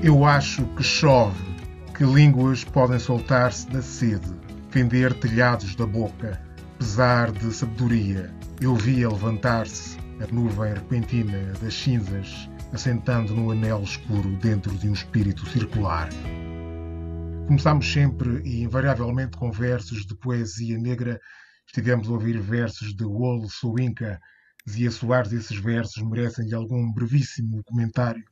Eu 0.00 0.24
acho 0.24 0.64
que 0.76 0.82
chove, 0.82 1.42
que 1.96 2.04
línguas 2.04 2.62
podem 2.62 3.00
soltar-se 3.00 3.68
da 3.68 3.82
sede, 3.82 4.32
fender 4.70 5.12
telhados 5.12 5.74
da 5.74 5.84
boca, 5.84 6.40
pesar 6.78 7.32
de 7.32 7.52
sabedoria. 7.52 8.32
Eu 8.60 8.76
via 8.76 9.08
levantar-se 9.08 9.98
a 10.22 10.32
nuvem 10.32 10.72
repentina 10.72 11.52
das 11.60 11.74
cinzas, 11.74 12.48
assentando 12.72 13.34
no 13.34 13.50
anel 13.50 13.82
escuro 13.82 14.36
dentro 14.36 14.72
de 14.78 14.88
um 14.88 14.92
espírito 14.92 15.44
circular. 15.48 16.08
Começámos 17.48 17.92
sempre 17.92 18.40
e 18.44 18.62
invariavelmente 18.62 19.36
com 19.36 19.50
versos 19.50 20.06
de 20.06 20.14
poesia 20.14 20.78
negra. 20.78 21.20
Estivemos 21.66 22.08
a 22.08 22.12
ouvir 22.12 22.40
versos 22.40 22.94
de 22.94 23.04
Wole 23.04 23.48
Soinka. 23.50 24.20
Zia 24.70 24.92
Soares, 24.92 25.32
esses 25.32 25.58
versos 25.58 26.00
merecem-lhe 26.04 26.54
algum 26.54 26.92
brevíssimo 26.92 27.64
comentário? 27.64 28.22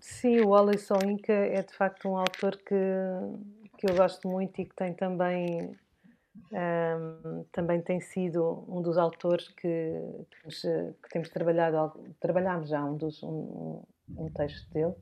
Sim, 0.00 0.40
o 0.40 0.50
Wally 0.50 0.78
Soinka 0.78 1.32
é 1.32 1.62
de 1.62 1.74
facto 1.74 2.08
um 2.08 2.16
autor 2.16 2.56
que, 2.56 2.74
que 3.76 3.90
eu 3.90 3.96
gosto 3.96 4.28
muito 4.28 4.60
e 4.60 4.64
que 4.64 4.74
tem 4.74 4.94
também 4.94 5.76
um, 6.52 7.44
também 7.52 7.80
tem 7.80 8.00
sido 8.00 8.64
um 8.68 8.80
dos 8.80 8.96
autores 8.96 9.48
que, 9.48 9.92
que, 11.02 11.08
temos 11.10 11.28
trabalhado, 11.28 11.92
trabalhámos 12.20 12.68
já 12.68 12.84
um, 12.84 12.96
dos, 12.96 13.22
um, 13.22 13.82
um 14.16 14.30
texto 14.30 14.70
dele, 14.72 14.94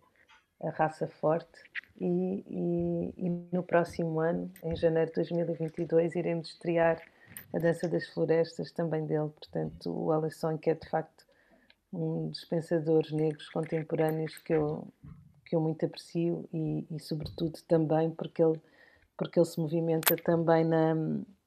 A 0.62 0.70
Raça 0.70 1.06
Forte, 1.06 1.62
e, 2.00 2.44
e, 2.48 3.26
e, 3.26 3.30
no 3.52 3.62
próximo 3.62 4.20
ano, 4.20 4.50
em 4.62 4.74
janeiro 4.76 5.10
de 5.10 5.16
2022, 5.16 6.14
iremos 6.14 6.48
estrear 6.48 7.00
A 7.54 7.58
Dança 7.58 7.88
das 7.88 8.06
Florestas, 8.08 8.72
também 8.72 9.06
dele. 9.06 9.30
Portanto, 9.30 9.90
o 9.90 10.12
Alisson, 10.12 10.58
que 10.58 10.70
é 10.70 10.74
de 10.74 10.88
facto 10.88 11.25
um 11.96 12.28
dos 12.28 12.44
pensadores 12.44 13.10
negros 13.10 13.48
contemporâneos 13.48 14.36
que 14.38 14.52
eu, 14.52 14.86
que 15.44 15.56
eu 15.56 15.60
muito 15.60 15.84
aprecio 15.86 16.48
e, 16.52 16.86
e 16.90 17.00
sobretudo 17.00 17.58
também 17.66 18.10
porque 18.10 18.42
ele, 18.42 18.60
porque 19.16 19.38
ele 19.38 19.46
se 19.46 19.58
movimenta 19.58 20.16
também 20.16 20.64
na, 20.64 20.94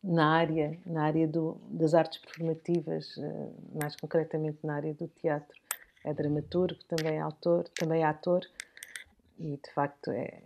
na 0.04 0.32
área, 0.32 0.78
na 0.86 1.04
área 1.04 1.28
do, 1.28 1.60
das 1.70 1.94
artes 1.94 2.20
performativas, 2.20 3.18
eh, 3.18 3.50
mais 3.80 3.96
concretamente 3.96 4.58
na 4.64 4.76
área 4.76 4.94
do 4.94 5.08
teatro. 5.08 5.58
É 6.04 6.14
dramaturgo, 6.14 6.80
também 6.88 7.18
é 7.18 7.20
autor, 7.20 7.68
também 7.78 8.02
é 8.02 8.06
ator 8.06 8.42
e 9.38 9.58
de 9.58 9.74
facto 9.74 10.12
é, 10.12 10.42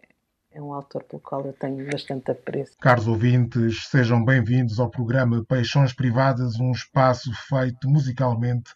é 0.52 0.62
um 0.62 0.74
autor 0.74 1.04
pelo 1.04 1.22
qual 1.22 1.46
eu 1.46 1.54
tenho 1.54 1.86
bastante 1.90 2.32
apreço. 2.32 2.76
Caros 2.80 3.08
ouvintes, 3.08 3.88
sejam 3.88 4.26
bem-vindos 4.26 4.80
ao 4.80 4.90
programa 4.90 5.46
Paixões 5.48 5.94
Privadas, 5.94 6.60
um 6.60 6.72
espaço 6.72 7.32
feito 7.48 7.88
musicalmente 7.88 8.72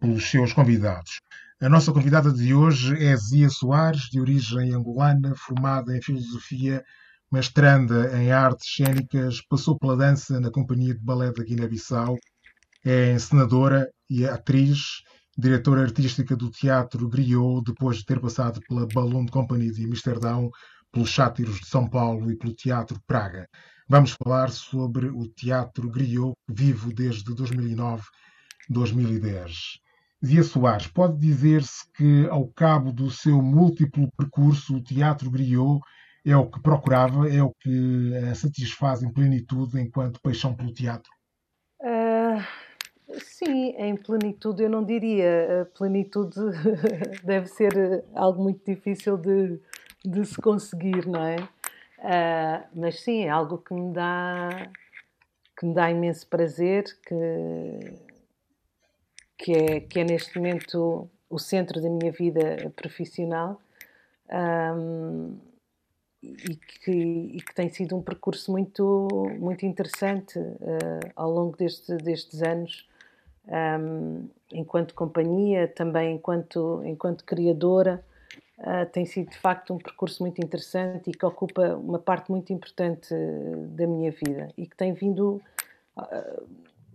pelos 0.00 0.30
seus 0.30 0.52
convidados. 0.52 1.20
A 1.60 1.68
nossa 1.68 1.92
convidada 1.92 2.32
de 2.32 2.52
hoje 2.52 2.94
é 3.02 3.16
Zia 3.16 3.48
Soares, 3.48 4.08
de 4.10 4.20
origem 4.20 4.74
angolana, 4.74 5.34
formada 5.34 5.96
em 5.96 6.02
filosofia, 6.02 6.84
mestranda 7.32 8.20
em 8.20 8.30
artes 8.30 8.74
cênicas, 8.74 9.40
passou 9.48 9.78
pela 9.78 9.96
dança 9.96 10.38
na 10.40 10.50
Companhia 10.50 10.94
de 10.94 11.00
Balé 11.00 11.32
da 11.32 11.42
Guiné-Bissau, 11.42 12.16
é 12.84 13.12
encenadora 13.12 13.88
e 14.10 14.26
atriz, 14.26 15.02
diretora 15.38 15.82
artística 15.82 16.36
do 16.36 16.50
Teatro 16.50 17.08
Griot, 17.08 17.62
depois 17.64 17.98
de 17.98 18.04
ter 18.04 18.20
passado 18.20 18.60
pela 18.68 18.86
Balloon 18.86 19.26
Company 19.26 19.70
de 19.70 19.84
Amsterdão, 19.84 20.50
pelos 20.92 21.14
Sátiros 21.14 21.60
de 21.60 21.66
São 21.66 21.88
Paulo 21.88 22.30
e 22.30 22.36
pelo 22.36 22.54
Teatro 22.54 23.00
Praga. 23.06 23.48
Vamos 23.88 24.12
falar 24.12 24.50
sobre 24.50 25.06
o 25.06 25.26
Teatro 25.28 25.90
Griot, 25.90 26.34
vivo 26.48 26.92
desde 26.92 27.32
2009-2010. 27.34 29.83
Zia 30.24 30.42
Soares, 30.42 30.86
pode 30.86 31.18
dizer-se 31.18 31.84
que, 31.92 32.26
ao 32.30 32.46
cabo 32.48 32.90
do 32.90 33.10
seu 33.10 33.42
múltiplo 33.42 34.10
percurso, 34.16 34.76
o 34.76 34.82
Teatro 34.82 35.30
Griot 35.30 35.80
é 36.24 36.34
o 36.34 36.50
que 36.50 36.62
procurava, 36.62 37.28
é 37.28 37.42
o 37.42 37.52
que 37.60 38.16
a 38.30 38.34
satisfaz 38.34 39.02
em 39.02 39.12
plenitude 39.12 39.78
enquanto 39.78 40.20
paixão 40.22 40.54
pelo 40.54 40.72
teatro? 40.72 41.10
Uh, 41.78 42.42
sim, 43.20 43.74
em 43.76 43.94
plenitude 43.94 44.62
eu 44.62 44.70
não 44.70 44.82
diria. 44.82 45.62
A 45.62 45.64
plenitude 45.76 46.40
deve 47.22 47.46
ser 47.48 48.02
algo 48.14 48.42
muito 48.42 48.64
difícil 48.64 49.18
de, 49.18 49.60
de 50.02 50.24
se 50.24 50.40
conseguir, 50.40 51.06
não 51.06 51.22
é? 51.22 51.36
Uh, 51.98 52.66
mas 52.74 53.02
sim, 53.02 53.24
é 53.24 53.28
algo 53.28 53.58
que 53.58 53.74
me 53.74 53.92
dá 53.92 54.70
que 55.58 55.66
me 55.66 55.74
dá 55.74 55.90
imenso 55.90 56.26
prazer, 56.26 56.84
que 57.06 58.13
que 59.36 59.52
é, 59.52 59.80
que 59.80 60.00
é 60.00 60.04
neste 60.04 60.36
momento 60.38 61.08
o 61.28 61.38
centro 61.38 61.80
da 61.80 61.88
minha 61.88 62.12
vida 62.12 62.72
profissional 62.76 63.60
um, 64.30 65.36
e, 66.22 66.56
que, 66.56 66.90
e, 66.90 67.40
que, 67.40 67.54
tem 67.54 67.68
sido 67.68 67.96
um 67.96 68.02
percurso 68.02 68.50
muito, 68.50 69.08
muito 69.38 69.66
interessante 69.66 70.38
uh, 70.38 71.10
ao 71.14 71.30
longo 71.30 71.56
deste, 71.56 71.94
destes 71.96 72.42
anos, 72.42 72.88
um, 73.46 74.26
enquanto 74.52 74.94
companhia, 74.94 75.68
também 75.68 76.14
enquanto, 76.14 76.82
enquanto 76.84 77.24
criadora. 77.24 78.02
Uh, 78.56 78.86
tem 78.92 79.04
sido 79.04 79.30
de 79.30 79.36
facto 79.36 79.74
um 79.74 79.78
percurso 79.78 80.22
muito 80.22 80.40
interessante 80.40 81.10
e 81.10 81.12
que 81.12 81.26
ocupa 81.26 81.74
uma 81.74 81.98
parte 81.98 82.30
muito 82.30 82.52
importante 82.52 83.12
da 83.70 83.86
minha 83.86 84.12
vida 84.12 84.48
e 84.56 84.64
que 84.66 84.76
tem 84.76 84.92
vindo 84.92 85.42
uh, 85.98 86.46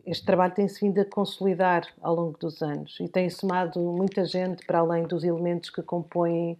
este 0.09 0.25
trabalho 0.25 0.55
tem-se 0.55 0.81
vindo 0.81 0.99
a 0.99 1.05
consolidar 1.05 1.83
ao 2.01 2.15
longo 2.15 2.37
dos 2.39 2.63
anos 2.63 2.97
e 2.99 3.07
tem 3.07 3.29
somado 3.29 3.79
muita 3.79 4.25
gente 4.25 4.65
para 4.65 4.79
além 4.79 5.03
dos 5.03 5.23
elementos 5.23 5.69
que 5.69 5.83
compõem, 5.83 6.57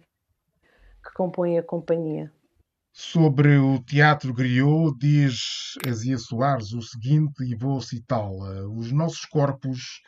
que 1.04 1.12
compõem 1.14 1.58
a 1.58 1.62
companhia. 1.62 2.32
Sobre 2.92 3.56
o 3.56 3.82
Teatro 3.82 4.32
Griot, 4.32 4.96
diz 4.96 5.74
Azia 5.84 6.16
Soares 6.16 6.72
o 6.72 6.80
seguinte, 6.80 7.42
e 7.42 7.56
vou 7.56 7.80
citá-la: 7.80 8.68
Os 8.68 8.92
nossos 8.92 9.24
corpos 9.24 10.00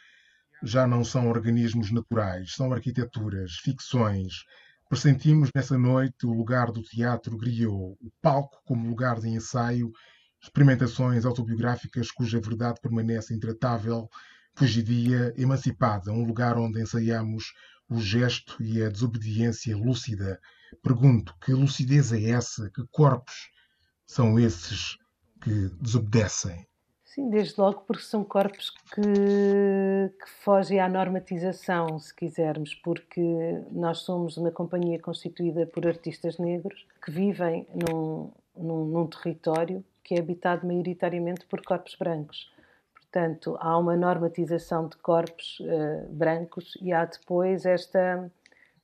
já 0.62 0.86
não 0.86 1.04
são 1.04 1.28
organismos 1.28 1.90
naturais, 1.90 2.54
são 2.54 2.72
arquiteturas, 2.72 3.56
ficções. 3.56 4.44
Pressentimos 4.88 5.50
nessa 5.52 5.76
noite 5.76 6.26
o 6.26 6.32
lugar 6.32 6.70
do 6.70 6.82
Teatro 6.82 7.36
Griot, 7.36 7.96
o 8.00 8.12
palco 8.20 8.60
como 8.64 8.88
lugar 8.88 9.18
de 9.18 9.28
ensaio 9.28 9.90
experimentações 10.42 11.24
autobiográficas 11.24 12.10
cuja 12.10 12.40
verdade 12.40 12.80
permanece 12.80 13.32
intratável, 13.32 14.08
fugidia, 14.54 15.32
emancipada, 15.36 16.10
um 16.12 16.24
lugar 16.24 16.58
onde 16.58 16.82
ensaiamos 16.82 17.54
o 17.88 18.00
gesto 18.00 18.62
e 18.62 18.82
a 18.82 18.88
desobediência 18.88 19.76
lúcida. 19.76 20.40
Pergunto, 20.82 21.34
que 21.40 21.52
lucidez 21.52 22.12
é 22.12 22.30
essa? 22.30 22.70
Que 22.70 22.82
corpos 22.90 23.50
são 24.06 24.38
esses 24.38 24.96
que 25.42 25.68
desobedecem? 25.80 26.66
Sim, 27.04 27.28
desde 27.28 27.60
logo 27.60 27.82
porque 27.82 28.02
são 28.02 28.24
corpos 28.24 28.70
que, 28.94 29.02
que 29.02 30.30
fogem 30.42 30.80
à 30.80 30.88
normatização, 30.88 31.98
se 31.98 32.14
quisermos, 32.14 32.74
porque 32.76 33.20
nós 33.70 33.98
somos 33.98 34.38
uma 34.38 34.50
companhia 34.50 34.98
constituída 34.98 35.66
por 35.66 35.86
artistas 35.86 36.38
negros 36.38 36.86
que 37.04 37.10
vivem 37.10 37.66
num, 37.74 38.32
num, 38.56 38.86
num 38.86 39.06
território 39.06 39.84
que 40.02 40.14
é 40.14 40.18
habitado 40.18 40.66
maioritariamente 40.66 41.46
por 41.46 41.62
corpos 41.62 41.94
brancos. 41.94 42.50
Portanto, 42.94 43.56
há 43.60 43.76
uma 43.76 43.94
normatização 43.94 44.88
de 44.88 44.96
corpos 44.96 45.60
uh, 45.60 46.08
brancos 46.08 46.78
e 46.80 46.94
há 46.94 47.04
depois 47.04 47.66
esta, 47.66 48.30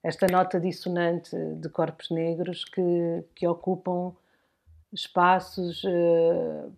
esta 0.03 0.27
nota 0.27 0.61
dissonante 0.61 1.35
de 1.35 1.69
corpos 1.71 2.11
negros 2.11 2.65
que, 2.67 3.25
que 3.35 3.47
ocupam 3.47 4.15
espaços 4.93 5.83
uh, 5.85 6.71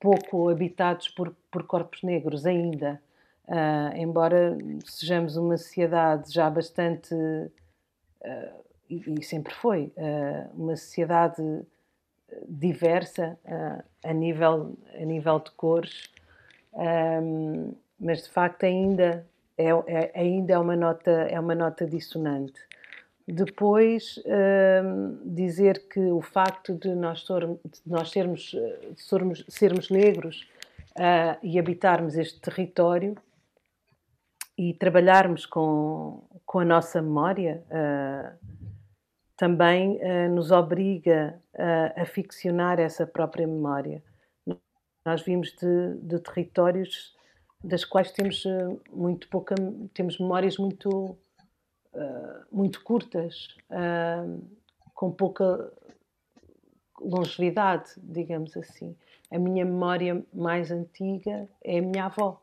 pouco 0.00 0.48
habitados 0.48 1.10
por, 1.10 1.36
por 1.50 1.64
corpos 1.64 2.02
negros 2.02 2.46
ainda. 2.46 3.00
Uh, 3.46 3.94
embora 3.94 4.56
sejamos 4.86 5.36
uma 5.36 5.58
sociedade 5.58 6.32
já 6.32 6.48
bastante, 6.48 7.14
e, 8.88 9.20
e, 9.20 9.22
sempre 9.22 9.54
foi, 9.54 9.92
uma 10.54 10.74
sociedade 10.74 11.42
diversa 12.48 13.38
uh, 13.44 13.82
a, 14.04 14.12
nível, 14.12 14.76
a 14.94 15.04
nível 15.04 15.38
de 15.40 15.50
cores, 15.52 16.10
um, 16.72 17.74
mas 17.98 18.24
de 18.24 18.30
facto 18.30 18.64
ainda 18.64 19.26
é, 19.56 19.68
é, 19.86 20.12
ainda 20.14 20.54
é 20.54 20.58
uma 20.58 20.76
nota 20.76 21.10
é 21.10 21.40
uma 21.40 21.54
nota 21.54 21.86
dissonante. 21.86 22.60
Depois 23.26 24.22
um, 24.24 25.34
dizer 25.34 25.88
que 25.88 25.98
o 25.98 26.20
facto 26.20 26.74
de 26.74 26.94
nós, 26.94 27.24
de 27.24 27.80
nós 27.84 28.10
sermos, 28.10 28.54
sermos, 28.96 29.44
sermos 29.48 29.90
negros 29.90 30.48
uh, 30.92 31.36
e 31.42 31.58
habitarmos 31.58 32.16
este 32.16 32.38
território 32.40 33.16
e 34.56 34.72
trabalharmos 34.74 35.44
com, 35.44 36.22
com 36.44 36.60
a 36.60 36.64
nossa 36.64 37.02
memória 37.02 37.64
uh, 37.68 38.46
também 39.36 40.00
nos 40.30 40.50
obriga 40.50 41.38
uh, 41.56 42.00
a 42.00 42.04
ficcionar 42.04 42.78
essa 42.78 43.06
própria 43.06 43.46
memória. 43.46 44.02
Nós 45.04 45.22
vimos 45.22 45.52
de, 45.52 45.94
de 46.02 46.18
territórios 46.20 47.14
das 47.62 47.84
quais 47.84 48.12
temos 48.12 48.44
uh, 48.44 48.80
muito 48.92 49.28
pouca, 49.28 49.54
temos 49.94 50.18
memórias 50.18 50.58
muito 50.58 51.16
muito 52.52 52.84
curtas, 52.84 53.56
com 54.92 55.10
pouca 55.10 55.72
longevidade, 57.00 57.92
digamos 57.96 58.54
assim. 58.54 58.94
A 59.30 59.38
minha 59.38 59.64
memória 59.64 60.22
mais 60.30 60.70
antiga 60.70 61.48
é 61.64 61.78
a 61.78 61.80
minha 61.80 62.04
avó. 62.04 62.38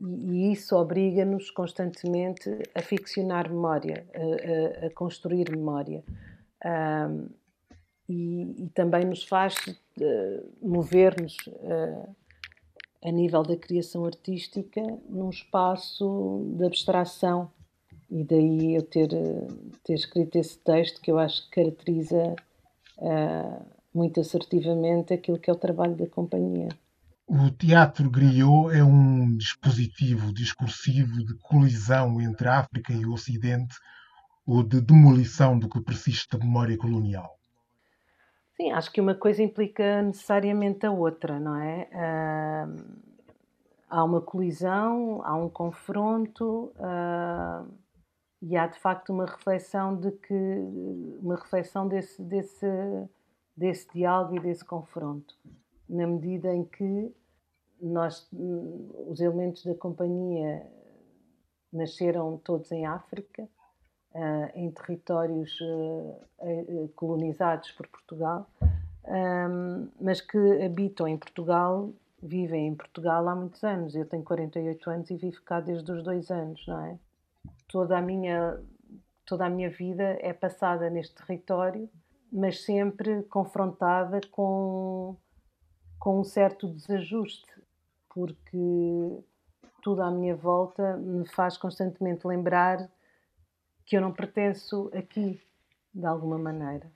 E 0.00 0.52
isso 0.52 0.76
obriga-nos 0.76 1.50
constantemente 1.50 2.48
a 2.74 2.80
ficcionar 2.80 3.48
memória, 3.48 4.06
a, 4.14 4.84
a, 4.84 4.86
a 4.86 4.90
construir 4.90 5.50
memória. 5.50 6.04
Uh, 6.66 7.30
e, 8.08 8.64
e, 8.64 8.68
também 8.68 9.04
nos 9.04 9.24
faz 9.24 9.56
uh, 9.66 10.56
mover-nos 10.62 11.36
uh, 11.46 12.16
a 13.04 13.10
nível 13.10 13.42
da 13.42 13.56
criação 13.56 14.04
artística 14.04 14.80
num 15.08 15.30
espaço 15.30 16.54
de 16.56 16.64
abstração. 16.64 17.50
E 18.10 18.22
daí 18.22 18.74
eu 18.76 18.82
ter, 18.82 19.08
ter 19.84 19.94
escrito 19.94 20.36
esse 20.36 20.58
texto 20.58 21.00
que 21.00 21.10
eu 21.10 21.18
acho 21.18 21.44
que 21.44 21.62
caracteriza 21.62 22.36
uh, 22.98 23.66
muito 23.92 24.20
assertivamente 24.20 25.12
aquilo 25.12 25.38
que 25.38 25.50
é 25.50 25.52
o 25.52 25.58
trabalho 25.58 25.96
da 25.96 26.06
companhia. 26.06 26.68
O 27.26 27.50
teatro 27.50 28.08
griot 28.08 28.72
é 28.72 28.84
um 28.84 29.36
dispositivo 29.36 30.32
discursivo 30.32 31.24
de 31.24 31.34
colisão 31.38 32.20
entre 32.20 32.46
a 32.46 32.60
África 32.60 32.92
e 32.92 33.04
o 33.04 33.12
Ocidente 33.12 33.74
ou 34.46 34.62
de 34.62 34.80
demolição 34.80 35.58
do 35.58 35.68
que 35.68 35.80
persiste 35.80 36.38
da 36.38 36.44
memória 36.44 36.78
colonial? 36.78 37.36
Sim, 38.56 38.70
acho 38.72 38.90
que 38.90 39.00
uma 39.00 39.14
coisa 39.14 39.42
implica 39.42 40.00
necessariamente 40.02 40.86
a 40.86 40.90
outra, 40.90 41.38
não 41.38 41.56
é? 41.56 41.88
Uh, 41.92 43.16
há 43.90 44.02
uma 44.02 44.20
colisão, 44.20 45.20
há 45.24 45.34
um 45.34 45.48
confronto 45.48 46.72
uh, 46.76 47.70
e 48.40 48.56
há 48.56 48.66
de 48.66 48.78
facto 48.78 49.12
uma 49.12 49.26
reflexão 49.26 49.96
de 49.96 50.10
que 50.12 50.34
uma 51.20 51.36
reflexão 51.36 51.86
desse, 51.86 52.22
desse, 52.22 52.66
desse 53.54 53.92
diálogo 53.92 54.36
e 54.36 54.40
desse 54.40 54.64
confronto, 54.64 55.34
na 55.88 56.06
medida 56.06 56.54
em 56.54 56.64
que 56.64 57.14
nós, 57.80 58.26
os 58.32 59.20
elementos 59.20 59.64
da 59.64 59.74
companhia 59.74 60.66
nasceram 61.70 62.38
todos 62.38 62.72
em 62.72 62.86
África 62.86 63.46
em 64.54 64.70
territórios 64.70 65.58
uh, 65.60 66.88
colonizados 66.94 67.70
por 67.72 67.86
Portugal, 67.88 68.48
um, 69.06 69.88
mas 70.00 70.20
que 70.20 70.38
habitam 70.64 71.06
em 71.06 71.16
Portugal, 71.16 71.90
vivem 72.22 72.68
em 72.68 72.74
Portugal 72.74 73.28
há 73.28 73.34
muitos 73.34 73.62
anos. 73.62 73.94
Eu 73.94 74.06
tenho 74.06 74.24
48 74.24 74.90
anos 74.90 75.10
e 75.10 75.16
vivo 75.16 75.42
cá 75.42 75.60
desde 75.60 75.90
os 75.92 76.02
dois 76.02 76.30
anos, 76.30 76.66
não 76.66 76.84
é? 76.84 76.98
Toda 77.68 77.96
a 77.98 78.02
minha, 78.02 78.58
toda 79.24 79.46
a 79.46 79.50
minha 79.50 79.70
vida 79.70 80.18
é 80.20 80.32
passada 80.32 80.90
neste 80.90 81.14
território, 81.14 81.88
mas 82.32 82.64
sempre 82.64 83.22
confrontada 83.24 84.20
com, 84.30 85.16
com 85.98 86.20
um 86.20 86.24
certo 86.24 86.68
desajuste, 86.68 87.50
porque 88.08 89.22
tudo 89.82 90.02
à 90.02 90.10
minha 90.10 90.34
volta 90.34 90.96
me 90.96 91.26
faz 91.28 91.56
constantemente 91.56 92.26
lembrar 92.26 92.90
que 93.86 93.96
eu 93.96 94.00
não 94.00 94.12
pertenço 94.12 94.90
aqui, 94.92 95.40
de 95.94 96.04
alguma 96.04 96.36
maneira. 96.36 96.90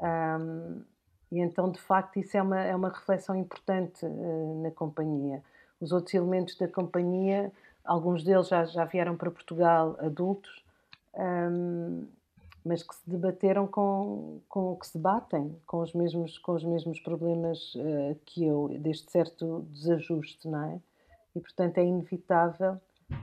Um, 0.00 0.82
e 1.30 1.40
então, 1.40 1.70
de 1.70 1.80
facto, 1.80 2.18
isso 2.18 2.36
é 2.36 2.42
uma, 2.42 2.60
é 2.60 2.74
uma 2.74 2.90
reflexão 2.90 3.34
importante 3.34 4.04
uh, 4.04 4.62
na 4.62 4.70
companhia. 4.70 5.42
Os 5.80 5.92
outros 5.92 6.12
elementos 6.12 6.56
da 6.56 6.68
companhia, 6.68 7.52
alguns 7.84 8.22
deles 8.22 8.48
já, 8.48 8.64
já 8.64 8.84
vieram 8.84 9.16
para 9.16 9.30
Portugal 9.30 9.96
adultos, 10.00 10.64
um, 11.14 12.06
mas 12.64 12.82
que 12.82 12.94
se 12.94 13.08
debateram 13.08 13.66
com, 13.66 14.40
com 14.48 14.76
que 14.76 14.86
se 14.86 14.98
batem 14.98 15.56
com 15.66 15.80
os 15.80 15.92
mesmos, 15.92 16.38
com 16.38 16.52
os 16.52 16.64
mesmos 16.64 16.98
problemas 17.00 17.74
uh, 17.76 18.18
que 18.24 18.44
eu, 18.44 18.68
deste 18.80 19.10
certo 19.10 19.66
desajuste, 19.70 20.48
não 20.48 20.64
é? 20.64 20.80
E, 21.36 21.40
portanto, 21.40 21.78
é 21.78 21.84
inevitável 21.84 22.80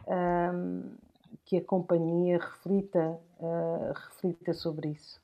um, 0.07 0.83
que 1.45 1.57
a 1.57 1.63
companhia 1.63 2.37
reflita, 2.37 3.19
uh, 3.39 3.93
reflita 3.93 4.53
sobre 4.53 4.89
isso. 4.89 5.19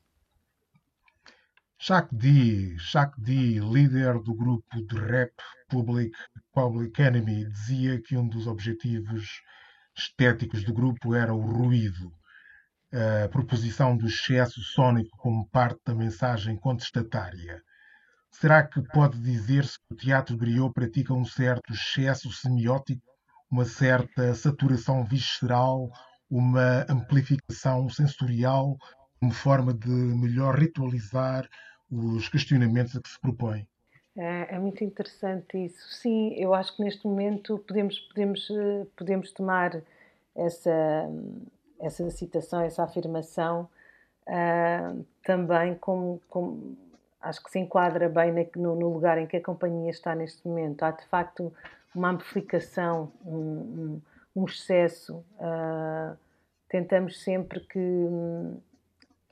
Shaq 1.80 2.12
D, 2.12 2.76
Shaq 2.78 3.20
D, 3.20 3.60
líder 3.60 4.20
do 4.20 4.34
grupo 4.34 4.82
de 4.84 4.96
rap 4.98 5.32
Public, 5.68 6.10
Public 6.52 7.00
Enemy, 7.00 7.44
dizia 7.44 8.02
que 8.02 8.16
um 8.16 8.28
dos 8.28 8.48
objetivos 8.48 9.40
estéticos 9.96 10.64
do 10.64 10.72
grupo 10.72 11.14
era 11.14 11.32
o 11.32 11.40
ruído, 11.40 12.12
a 12.92 13.28
proposição 13.28 13.96
do 13.96 14.06
excesso 14.06 14.60
sónico 14.60 15.16
como 15.18 15.48
parte 15.50 15.80
da 15.84 15.94
mensagem 15.94 16.56
contestatária. 16.56 17.62
Será 18.30 18.66
que 18.66 18.82
pode 18.82 19.20
dizer-se 19.20 19.78
que 19.78 19.94
o 19.94 19.96
teatro 19.96 20.36
griot 20.36 20.72
pratica 20.72 21.14
um 21.14 21.24
certo 21.24 21.72
excesso 21.72 22.30
semiótico, 22.32 23.02
uma 23.50 23.64
certa 23.64 24.34
saturação 24.34 25.04
visceral 25.04 25.90
uma 26.30 26.84
amplificação 26.88 27.88
sensorial 27.88 28.76
como 29.18 29.32
forma 29.32 29.72
de 29.72 29.88
melhor 29.88 30.54
ritualizar 30.56 31.48
os 31.90 32.28
questionamentos 32.28 32.94
a 32.96 33.00
que 33.00 33.08
se 33.08 33.20
propõe. 33.20 33.66
É, 34.16 34.56
é, 34.56 34.58
muito 34.58 34.82
interessante 34.84 35.56
isso. 35.64 35.88
Sim, 35.94 36.34
eu 36.34 36.52
acho 36.52 36.76
que 36.76 36.82
neste 36.82 37.06
momento 37.06 37.58
podemos, 37.66 37.98
podemos, 38.00 38.50
eh, 38.50 38.86
podemos 38.96 39.32
tomar 39.32 39.80
essa, 40.34 41.08
essa 41.80 42.10
citação, 42.10 42.60
essa 42.60 42.82
afirmação 42.82 43.68
uh, 44.26 45.04
também 45.24 45.76
como, 45.76 46.20
como, 46.28 46.76
acho 47.20 47.42
que 47.42 47.50
se 47.50 47.60
enquadra 47.60 48.08
bem 48.08 48.32
no, 48.56 48.74
no, 48.74 48.92
lugar 48.92 49.18
em 49.18 49.26
que 49.26 49.36
a 49.36 49.42
companhia 49.42 49.90
está 49.90 50.14
neste 50.14 50.46
momento. 50.46 50.82
Há 50.82 50.90
de 50.90 51.04
facto 51.06 51.52
uma 51.94 52.10
amplificação, 52.10 53.12
um, 53.24 53.36
um 53.36 54.02
um 54.38 54.44
excesso. 54.44 55.24
Uh, 55.38 56.16
tentamos 56.68 57.20
sempre 57.22 57.60
que, 57.60 57.80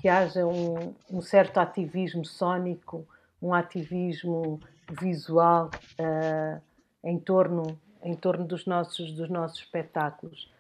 que 0.01 0.09
haja 0.09 0.47
um, 0.47 0.95
um, 1.11 1.21
certo 1.21 1.59
ativismo 1.59 2.25
sónico, 2.25 3.07
um 3.41 3.55
ativismo 3.55 4.61
visual 5.01 5.71
uh, 6.01 6.61
em, 7.05 7.19
torno, 7.19 7.79
em 8.03 8.15
torno 8.15 8.45
dos 8.45 8.67
nossos, 8.67 9.13
dos 9.13 9.31
nossos 9.31 9.61
espetáculos. 9.61 10.53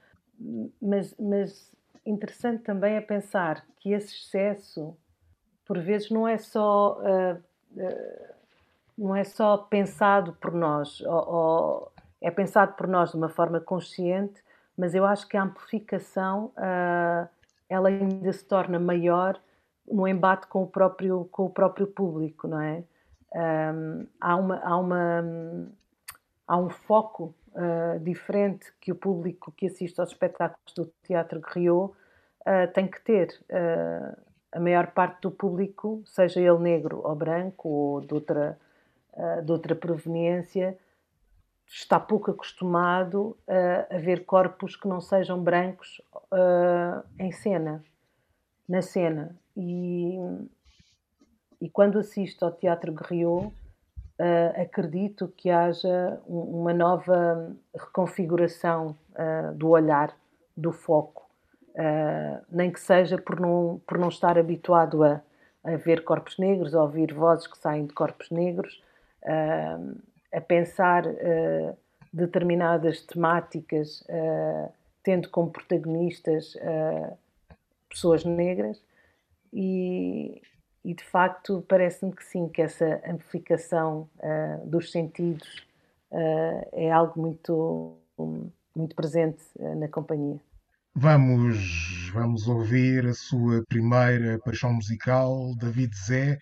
Mas, 0.80 1.14
mas 1.18 1.72
interessante 2.04 2.62
também 2.62 2.94
é 2.94 3.00
pensar 3.00 3.66
que 3.80 3.92
esse 3.92 4.14
excesso, 4.14 4.96
por 5.64 5.78
vezes, 5.80 6.10
não 6.10 6.28
é 6.28 6.38
só. 6.38 7.00
Uh, 7.00 8.35
não 8.96 9.14
é 9.14 9.24
só 9.24 9.56
pensado 9.56 10.32
por 10.34 10.52
nós, 10.52 11.00
ou, 11.02 11.28
ou 11.28 11.92
é 12.20 12.30
pensado 12.30 12.74
por 12.74 12.86
nós 12.86 13.10
de 13.10 13.16
uma 13.16 13.28
forma 13.28 13.60
consciente, 13.60 14.42
mas 14.76 14.94
eu 14.94 15.04
acho 15.04 15.26
que 15.28 15.36
a 15.36 15.42
amplificação 15.42 16.52
uh, 16.56 17.28
ela 17.68 17.88
ainda 17.88 18.32
se 18.32 18.44
torna 18.44 18.78
maior 18.78 19.40
no 19.90 20.06
embate 20.06 20.46
com 20.46 20.62
o 20.62 20.66
próprio, 20.66 21.28
com 21.30 21.44
o 21.44 21.50
próprio 21.50 21.86
público, 21.86 22.48
não 22.48 22.60
é? 22.60 22.82
Um, 23.34 24.06
há, 24.20 24.36
uma, 24.36 24.58
há, 24.60 24.76
uma, 24.76 25.68
há 26.46 26.56
um 26.56 26.70
foco 26.70 27.34
uh, 27.52 27.98
diferente 28.00 28.72
que 28.80 28.90
o 28.90 28.94
público 28.94 29.52
que 29.52 29.66
assiste 29.66 30.00
aos 30.00 30.10
espetáculos 30.10 30.74
do 30.74 30.86
Teatro 31.02 31.40
Griot 31.40 31.92
uh, 31.92 32.72
tem 32.72 32.86
que 32.86 33.00
ter. 33.02 33.28
Uh, 33.50 34.26
a 34.52 34.60
maior 34.60 34.86
parte 34.92 35.20
do 35.20 35.30
público, 35.30 36.02
seja 36.06 36.40
ele 36.40 36.58
negro 36.58 37.02
ou 37.04 37.14
branco 37.14 37.68
ou 37.68 38.00
de 38.00 38.14
outra, 38.14 38.58
de 39.44 39.52
outra 39.52 39.74
proveniência, 39.74 40.78
está 41.66 41.98
pouco 41.98 42.30
acostumado 42.30 43.36
a, 43.48 43.96
a 43.96 43.98
ver 43.98 44.24
corpos 44.24 44.76
que 44.76 44.86
não 44.86 45.00
sejam 45.00 45.42
brancos 45.42 46.00
uh, 46.32 47.04
em 47.18 47.32
cena, 47.32 47.82
na 48.68 48.82
cena. 48.82 49.36
E, 49.56 50.16
e 51.60 51.68
quando 51.68 51.98
assisto 51.98 52.44
ao 52.44 52.52
Teatro 52.52 52.92
Griot, 52.92 53.46
uh, 53.46 54.62
acredito 54.62 55.28
que 55.36 55.50
haja 55.50 56.20
uma 56.26 56.72
nova 56.72 57.54
reconfiguração 57.74 58.96
uh, 59.12 59.54
do 59.54 59.70
olhar, 59.70 60.16
do 60.56 60.72
foco, 60.72 61.26
nem 62.50 62.70
que 62.70 62.80
seja 62.80 63.18
por 63.18 63.38
não, 63.38 63.78
por 63.86 63.98
não 63.98 64.08
estar 64.08 64.38
habituado 64.38 65.04
a, 65.04 65.20
a 65.62 65.76
ver 65.76 66.02
corpos 66.02 66.38
negros, 66.38 66.74
a 66.74 66.82
ouvir 66.82 67.12
vozes 67.12 67.46
que 67.46 67.58
saem 67.58 67.84
de 67.84 67.92
corpos 67.92 68.30
negros. 68.30 68.82
Uh, 69.26 70.00
a 70.32 70.40
pensar 70.40 71.06
uh, 71.06 71.76
determinadas 72.12 73.00
temáticas, 73.02 74.02
uh, 74.02 74.72
tendo 75.02 75.30
como 75.30 75.50
protagonistas 75.50 76.54
uh, 76.56 77.16
pessoas 77.88 78.24
negras, 78.24 78.82
e, 79.52 80.42
e 80.84 80.94
de 80.94 81.02
facto 81.04 81.64
parece-me 81.66 82.12
que 82.12 82.24
sim, 82.24 82.48
que 82.48 82.60
essa 82.60 83.00
amplificação 83.06 84.08
dos 84.64 84.90
sentidos 84.90 85.66
é 86.72 86.90
algo 86.90 87.18
muito, 87.18 87.96
muito 88.74 88.94
presente 88.94 89.42
na 89.58 89.88
companhia. 89.88 90.38
Vamos, 90.94 92.10
vamos 92.12 92.48
ouvir 92.48 93.06
a 93.06 93.14
sua 93.14 93.64
primeira 93.66 94.38
paixão 94.40 94.74
musical, 94.74 95.54
David 95.56 95.96
Zé, 95.96 96.38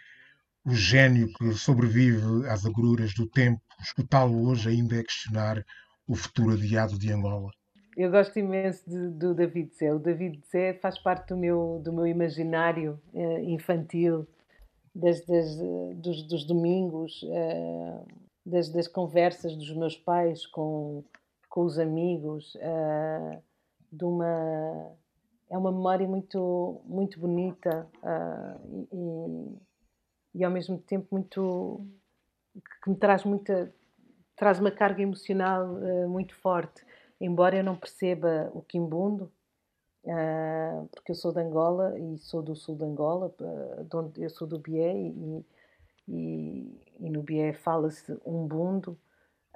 o 0.67 0.75
gênio 0.75 1.29
que 1.35 1.53
sobrevive 1.53 2.49
às 2.49 2.65
agruras 2.65 3.13
do 3.15 3.29
tempo. 3.29 3.61
Escutá-lo 3.81 4.49
hoje 4.49 4.71
ainda 4.71 4.97
é 4.97 5.03
questionar 5.03 5.65
o 6.07 6.15
futuro 6.15 6.53
adiado 6.53 6.99
de 6.99 7.13
Angola. 7.13 7.51
Eu 7.97 8.11
gosto 8.11 8.39
imenso 8.39 8.89
de, 8.89 9.11
do 9.11 9.35
David 9.35 9.73
Zé. 9.75 9.93
O 9.93 9.99
David 9.99 10.41
Zé 10.51 10.75
faz 10.75 10.99
parte 10.99 11.29
do 11.29 11.37
meu, 11.37 11.81
do 11.85 11.93
meu 11.93 12.07
imaginário 12.07 13.01
eh, 13.15 13.43
infantil, 13.45 14.27
desde 14.95 15.27
das, 15.27 15.57
dos, 15.97 16.23
dos, 16.27 16.45
domingos, 16.45 17.25
eh, 17.31 18.01
das, 18.45 18.69
das, 18.71 18.89
conversas 18.89 19.57
dos 19.57 19.73
meus 19.77 19.97
pais 19.97 20.45
com, 20.47 21.05
com 21.49 21.65
os 21.65 21.79
amigos. 21.79 22.57
Eh, 22.61 23.39
de 23.93 24.05
uma 24.05 24.93
é 25.49 25.57
uma 25.57 25.71
memória 25.71 26.09
muito 26.09 26.81
muito 26.85 27.21
bonita 27.21 27.87
uh, 28.03 28.89
e, 28.93 29.57
e, 30.35 30.45
ao 30.45 30.51
mesmo 30.51 30.79
tempo 30.79 31.09
muito 31.13 31.87
que 32.83 32.91
me 32.91 32.97
traz 32.97 33.25
muita 33.25 33.73
traz 34.37 34.59
uma 34.59 34.71
carga 34.71 35.03
emocional 35.03 35.65
uh, 35.75 36.09
muito 36.09 36.35
forte. 36.37 36.85
Embora 37.21 37.57
eu 37.57 37.65
não 37.65 37.77
perceba 37.77 38.51
o 38.53 38.63
quimbundo 38.63 39.31
uh, 40.05 40.89
porque 40.93 41.13
eu 41.13 41.15
sou 41.15 41.33
de 41.33 41.41
Angola 41.41 41.99
e 41.99 42.19
sou 42.19 42.43
do 42.43 42.57
sul 42.57 42.77
de 42.77 42.85
Angola 42.85 43.33
de 43.89 43.97
onde 43.97 44.23
eu 44.23 44.31
sou 44.31 44.47
do 44.47 44.59
Bié 44.59 44.93
e, 44.93 45.47
e, 46.09 46.81
e 47.01 47.11
no 47.11 47.23
Bié 47.23 47.53
fala-se 47.53 48.19
umbundo 48.25 48.99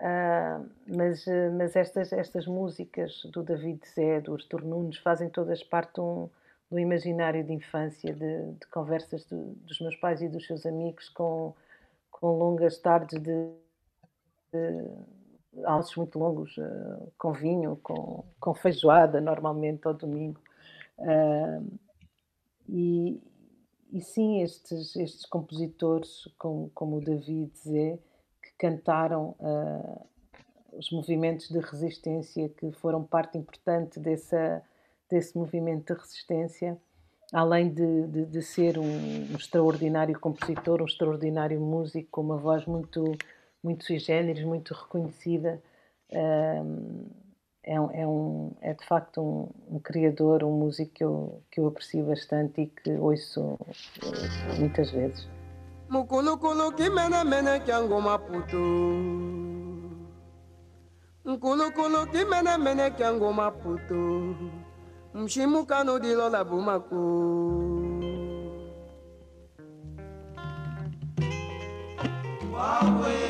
Uh, 0.01 0.65
mas, 0.87 1.25
mas 1.57 1.75
estas, 1.75 2.13
estas 2.13 2.47
músicas 2.47 3.21
do 3.33 3.43
David 3.43 3.81
Zé, 3.85 4.21
do 4.21 4.33
Artur 4.33 4.65
Nunes, 4.65 4.97
fazem 4.99 5.29
todas 5.29 5.61
parte 5.65 5.95
de 5.95 6.01
um, 6.01 6.31
do 6.71 6.79
imaginário 6.79 7.43
de 7.45 7.53
infância, 7.53 8.13
de, 8.13 8.53
de 8.53 8.67
conversas 8.69 9.25
de, 9.25 9.37
dos 9.37 9.81
meus 9.81 9.97
pais 9.97 10.21
e 10.21 10.29
dos 10.29 10.47
seus 10.47 10.67
amigos 10.67 11.09
com, 11.09 11.55
com 12.11 12.39
longas 12.39 12.79
tardes 12.79 13.21
de, 13.21 13.51
de 14.53 15.65
almoços 15.65 15.97
muito 15.97 16.19
longos, 16.19 16.57
uh, 16.59 17.13
com 17.17 17.33
vinho, 17.33 17.77
com, 17.83 18.25
com 18.39 18.55
feijoada, 18.55 19.21
normalmente 19.21 19.87
ao 19.87 19.95
domingo. 19.95 20.41
Uh, 20.99 21.79
e, 22.69 23.21
e 23.93 24.01
sim, 24.03 24.43
estes, 24.43 24.95
estes 24.97 25.25
compositores, 25.27 26.29
como, 26.39 26.71
como 26.75 26.97
o 26.97 27.01
David 27.01 27.51
Zé, 27.57 27.99
cantaram 28.59 29.35
uh, 29.39 30.07
os 30.73 30.91
movimentos 30.91 31.49
de 31.49 31.59
resistência 31.61 32.49
que 32.49 32.71
foram 32.73 33.03
parte 33.03 33.39
importante 33.39 33.99
dessa, 33.99 34.63
desse 35.11 35.37
movimento 35.37 35.95
de 35.95 36.00
resistência, 36.00 36.79
além 37.33 37.73
de, 37.73 38.07
de, 38.07 38.27
de 38.27 38.43
ser 38.43 38.79
um, 38.79 39.35
extraordinário 39.35 40.19
compositor, 40.19 40.83
um 40.83 40.87
extraordinário 40.87 41.61
músico, 41.61 42.09
com 42.11 42.21
uma 42.23 42.37
voz 42.37 42.65
muito, 42.67 43.17
muito 43.62 43.85
sui 43.85 43.99
generis, 43.99 44.45
muito 44.45 44.75
reconhecida. 44.75 45.62
Uh, 46.11 47.07
é, 47.62 47.79
um, 47.79 47.91
é, 47.91 48.07
um, 48.07 48.53
é 48.62 48.73
de 48.73 48.87
facto 48.87 49.21
um, 49.21 49.77
um, 49.77 49.79
criador, 49.79 50.43
um 50.43 50.53
músico 50.53 50.93
que 50.93 51.05
eu, 51.05 51.43
que 51.50 51.61
eu 51.61 51.67
aprecio 51.67 52.05
bastante 52.05 52.62
e 52.62 52.67
que 52.67 52.93
ouço 52.93 53.43
uh, 53.43 54.59
muitas 54.59 54.91
vezes. 54.91 55.29
mukulukulu 55.88 56.73
kimenemene 56.77 57.61
kya 57.65 57.83
ngoma 57.83 58.19
putu 58.19 58.65
nkulukulu 61.25 62.00
kimenemene 62.12 62.91
kya 62.91 63.12
ngoma 63.17 63.50
putu 63.50 64.37
mshimuka 65.15 65.85
nodilola 65.85 66.45
bumaku. 66.45 66.95
Wow, 72.53 73.28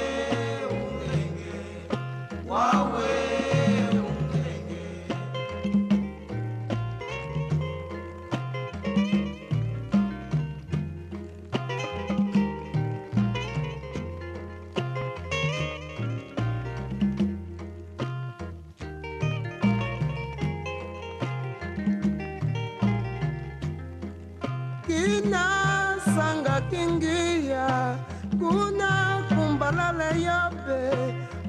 tingiya 26.70 27.96
kuna 28.38 29.22
kumbalale 29.28 30.22
yope 30.22 30.80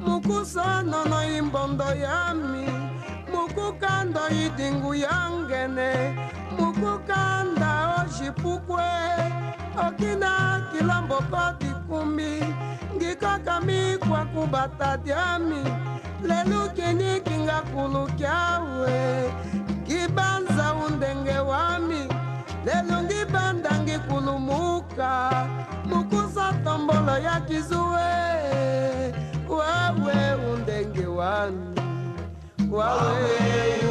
mukusano 0.06 1.06
no 1.06 1.20
imbondo 1.38 1.86
yami 2.04 2.68
mukukanda 3.32 4.22
idingu 4.30 4.96
yangene 4.96 5.92
mukukanda 6.58 7.72
oshipukwe 8.00 8.90
okina 9.88 10.32
kilambo 10.72 11.16
kodikumi 11.32 12.44
ngikaka 12.96 13.62
mikwa 13.62 14.26
kubata 14.26 14.98
dyami 14.98 15.64
lelukinikinga 16.28 17.62
kulukyawe 17.72 18.98
kibanza 19.88 20.74
un 20.86 20.99
ngikulumuka 25.00 25.48
mukusa 25.86 26.54
tombolo 26.64 27.16
ya 27.24 27.40
kizue 27.48 28.12
wawe 29.48 30.36
undenge 30.52 31.06
wami 31.08 31.76
wawe 32.72 33.38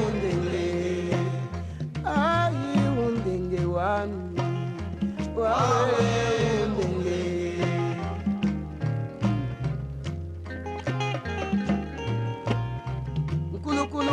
undenge. 0.07 1.17
Ai 2.05 2.55
undenge 3.07 3.65
wami 3.65 4.41
wawe 5.37 6.09
undenge. 6.83 7.19
Nkulukulu 13.55 14.13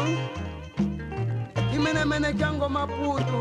kimenemene 1.72 2.34
kyango 2.34 2.70
maputu 2.70 3.40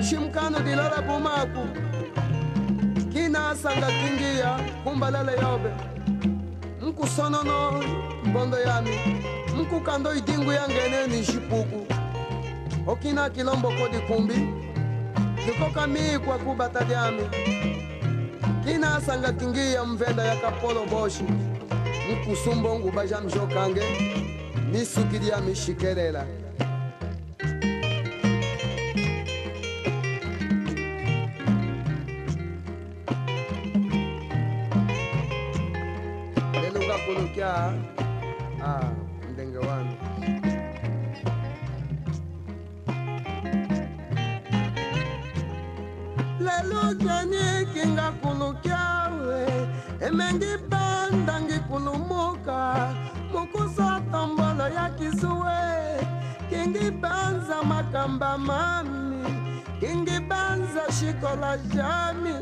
nshimkano 0.00 0.60
dilala 0.60 1.02
bumaku 1.02 1.68
kinasanga 3.12 3.86
kingiya 3.86 4.60
kumbalele 4.84 5.32
yobe 5.32 5.70
nkusonono 6.82 7.84
mbondo 8.24 8.58
yami. 8.58 8.90
Nkukando 9.60 10.14
idingu 10.14 10.52
yangene 10.52 11.06
ni 11.06 11.20
nshipuku 11.20 11.86
okina 12.86 13.30
kilomboko 13.30 13.88
dikumbi 13.88 14.48
dikoka 15.46 15.86
mikwa 15.86 16.38
kubata 16.38 16.84
dyami. 16.84 17.22
Kinasanga 18.64 19.32
kingiya 19.32 19.84
mvenda 19.84 20.24
ya 20.24 20.36
kapolo 20.36 20.86
boshi. 20.86 21.24
Nkusumbongu 22.12 22.90
baja 22.90 23.20
mjokange. 23.20 23.82
Misuki 24.72 25.18
dyami 25.18 25.56
shikelela 25.56 26.26
kunukia 37.40 37.72
ah, 38.64 38.92
ndenge 39.32 39.58
wanu 39.58 39.96
lelo 46.40 46.94
jani 46.94 47.66
kinga 47.74 48.12
kulukiawe 48.22 49.46
emengi 50.06 50.52
banda 50.68 51.40
ngikulumuka 51.40 52.94
mukusa 53.32 54.00
tombolo 54.12 54.68
ya 54.76 54.90
kisuwe 54.90 55.60
kingi 56.50 56.90
banza 56.90 57.62
makamba 57.62 58.38
mami. 58.38 59.00
Kingi 59.80 60.20
banza 60.28 60.92
shikola 60.92 61.58
jami 61.58 62.34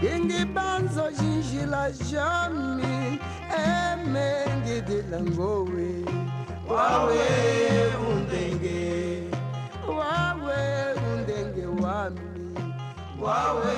kingi 0.00 0.44
banza 0.44 1.12
jinjila 1.12 1.90
jami 2.10 3.18
emengi 3.52 4.80
dilangowe 4.88 5.88
wawe 6.68 7.24
undenge 8.10 8.82
wawe 9.98 10.60
undenge 11.12 11.66
wami. 11.82 12.28
Wawe 13.20 13.74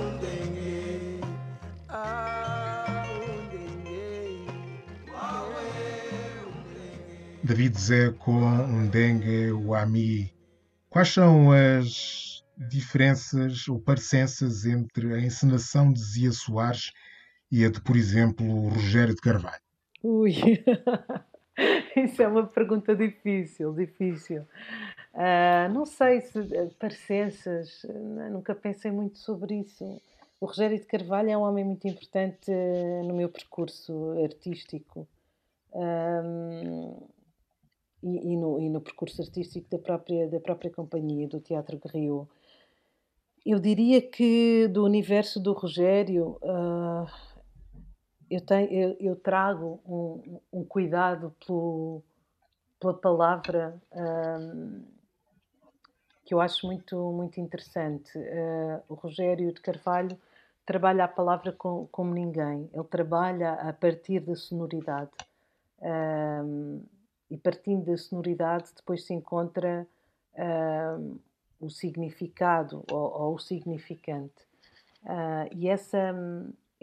undenge 0.00 1.20
David 7.44 7.76
Zé 7.76 8.10
com 8.12 8.40
Ndengue 8.84 9.52
Wami. 9.52 10.32
Quais 10.88 11.08
são 11.08 11.50
as 11.50 12.44
diferenças 12.56 13.66
ou 13.66 13.80
parecenças 13.80 14.64
entre 14.64 15.14
a 15.14 15.18
encenação 15.18 15.92
de 15.92 16.00
Zia 16.00 16.32
Soares 16.32 16.92
e 17.52 17.66
a 17.66 17.70
de, 17.70 17.82
por 17.82 17.96
exemplo, 17.96 18.46
Rogério 18.70 19.14
de 19.14 19.20
Carvalho? 19.20 19.60
Ui, 20.02 20.32
isso 21.94 22.22
é 22.22 22.26
uma 22.26 22.46
pergunta 22.46 22.96
difícil, 22.96 23.74
difícil. 23.74 24.46
Uh, 25.12 25.70
não 25.74 25.84
sei 25.84 26.22
se 26.22 26.38
eh, 26.38 26.70
parecenças, 26.78 27.86
nunca 28.30 28.54
pensei 28.54 28.90
muito 28.90 29.18
sobre 29.18 29.56
isso. 29.60 30.00
O 30.40 30.46
Rogério 30.46 30.78
de 30.80 30.86
Carvalho 30.86 31.30
é 31.30 31.36
um 31.36 31.42
homem 31.42 31.64
muito 31.64 31.86
importante 31.86 32.50
eh, 32.50 33.02
no 33.04 33.14
meu 33.14 33.28
percurso 33.28 34.14
artístico. 34.24 35.06
Um, 35.74 36.96
e, 38.02 38.32
e, 38.32 38.36
no, 38.36 38.60
e 38.60 38.68
no 38.68 38.80
percurso 38.80 39.22
artístico 39.22 39.68
da 39.70 39.78
própria, 39.78 40.28
da 40.28 40.40
própria 40.40 40.70
companhia, 40.70 41.28
do 41.28 41.40
Teatro 41.40 41.78
Guerreiro. 41.78 42.28
Eu 43.44 43.60
diria 43.60 44.00
que 44.02 44.68
do 44.68 44.84
universo 44.84 45.38
do 45.38 45.52
Rogério, 45.52 46.38
uh, 46.42 47.06
eu, 48.32 48.40
tenho, 48.40 48.72
eu, 48.72 48.96
eu 48.98 49.16
trago 49.16 49.80
um, 49.86 50.40
um, 50.52 50.64
cuidado 50.64 51.34
pelo, 51.44 52.02
pela 52.80 52.94
palavra 52.94 53.80
um, 53.92 54.82
que 56.24 56.32
eu 56.32 56.40
acho 56.40 56.66
muito, 56.66 56.96
muito 57.12 57.38
interessante. 57.40 58.16
Uh, 58.16 58.82
o 58.88 58.94
Rogério 58.94 59.52
de 59.52 59.60
Carvalho 59.60 60.18
trabalha 60.64 61.04
a 61.04 61.08
palavra 61.08 61.52
com, 61.52 61.86
como 61.92 62.14
ninguém, 62.14 62.70
ele 62.72 62.84
trabalha 62.84 63.52
a 63.54 63.72
partir 63.72 64.20
da 64.20 64.34
sonoridade. 64.34 65.10
Um, 65.80 66.82
e 67.30 67.36
partindo 67.36 67.84
da 67.84 67.96
sonoridade 67.96 68.70
depois 68.76 69.04
se 69.04 69.12
encontra 69.12 69.86
uh, 70.34 71.20
o 71.60 71.68
significado 71.68 72.84
ou, 72.90 73.22
ou 73.22 73.34
o 73.34 73.38
significante. 73.38 74.46
Uh, 75.04 75.48
e 75.50 75.68
essa, 75.68 76.14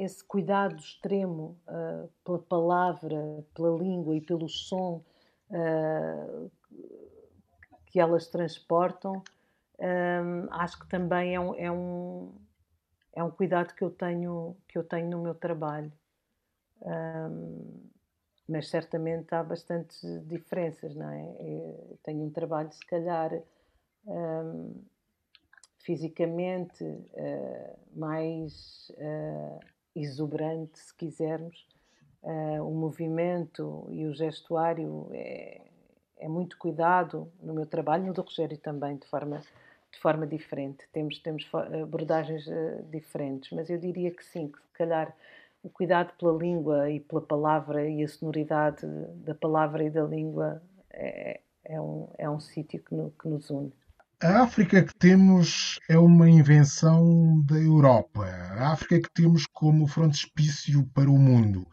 esse 0.03 0.23
cuidado 0.23 0.75
extremo 0.77 1.57
uh, 1.67 2.09
pela 2.23 2.39
palavra, 2.39 3.43
pela 3.53 3.77
língua 3.77 4.15
e 4.15 4.21
pelo 4.21 4.47
som 4.47 5.03
que 7.87 7.99
elas 7.99 8.27
transportam, 8.27 9.23
acho 10.51 10.77
que 10.77 10.87
também 10.87 11.33
é 11.33 11.39
um, 11.39 11.55
é, 11.55 11.71
um, 11.71 12.31
é 13.13 13.23
um 13.23 13.31
cuidado 13.31 13.73
que 13.73 13.83
eu 13.83 13.89
tenho, 13.89 14.55
que 14.67 14.77
eu 14.77 14.83
tenho 14.83 15.09
no 15.09 15.23
meu 15.23 15.33
trabalho. 15.33 15.91
Um, 16.83 17.89
mas 18.47 18.67
certamente 18.69 19.33
há 19.33 19.43
bastantes 19.43 20.01
diferenças, 20.27 20.95
não 20.95 21.09
é? 21.09 21.35
Eu 21.39 21.99
tenho 22.03 22.23
um 22.23 22.31
trabalho, 22.31 22.71
se 22.71 22.85
calhar, 22.85 23.31
um, 24.05 24.83
fisicamente 25.77 26.83
uh, 26.83 27.79
mais 27.95 28.91
uh, 28.97 29.59
exuberante, 29.95 30.79
se 30.79 30.93
quisermos. 30.95 31.67
Uh, 32.21 32.61
o 32.61 32.71
movimento 32.71 33.87
e 33.91 34.05
o 34.05 34.13
gestuário 34.13 35.07
é, 35.13 35.61
é, 36.17 36.27
muito 36.27 36.57
cuidado 36.57 37.31
no 37.41 37.53
meu 37.53 37.65
trabalho, 37.65 38.05
no 38.05 38.13
do 38.13 38.21
Rogério 38.21 38.57
também, 38.57 38.97
de 38.97 39.07
forma, 39.07 39.41
de 39.91 39.99
forma 39.99 40.27
diferente. 40.27 40.85
Temos, 40.91 41.19
temos 41.19 41.49
abordagens 41.81 42.45
diferentes, 42.91 43.51
mas 43.51 43.69
eu 43.69 43.77
diria 43.77 44.11
que 44.11 44.23
sim, 44.23 44.49
que 44.49 44.61
se 44.61 44.73
calhar 44.73 45.15
o 45.63 45.69
cuidado 45.69 46.13
pela 46.17 46.37
língua 46.37 46.89
e 46.89 46.99
pela 46.99 47.21
palavra 47.21 47.87
e 47.87 48.03
a 48.03 48.07
sonoridade 48.07 48.85
da 49.15 49.35
palavra 49.35 49.83
e 49.83 49.89
da 49.89 50.03
língua 50.03 50.61
é, 50.89 51.39
é 51.63 51.79
um, 51.79 52.07
é 52.17 52.29
um 52.29 52.39
sítio 52.39 52.81
que, 52.83 52.93
no, 52.93 53.11
que 53.11 53.27
nos 53.27 53.49
une. 53.49 53.71
A 54.21 54.41
África 54.43 54.83
que 54.83 54.93
temos 54.95 55.79
é 55.89 55.97
uma 55.97 56.29
invenção 56.29 57.41
da 57.45 57.55
Europa. 57.55 58.25
A 58.25 58.73
África 58.73 58.99
que 58.99 59.13
temos 59.13 59.45
como 59.45 59.87
frontispício 59.87 60.85
para 60.93 61.09
o 61.09 61.17
mundo. 61.17 61.65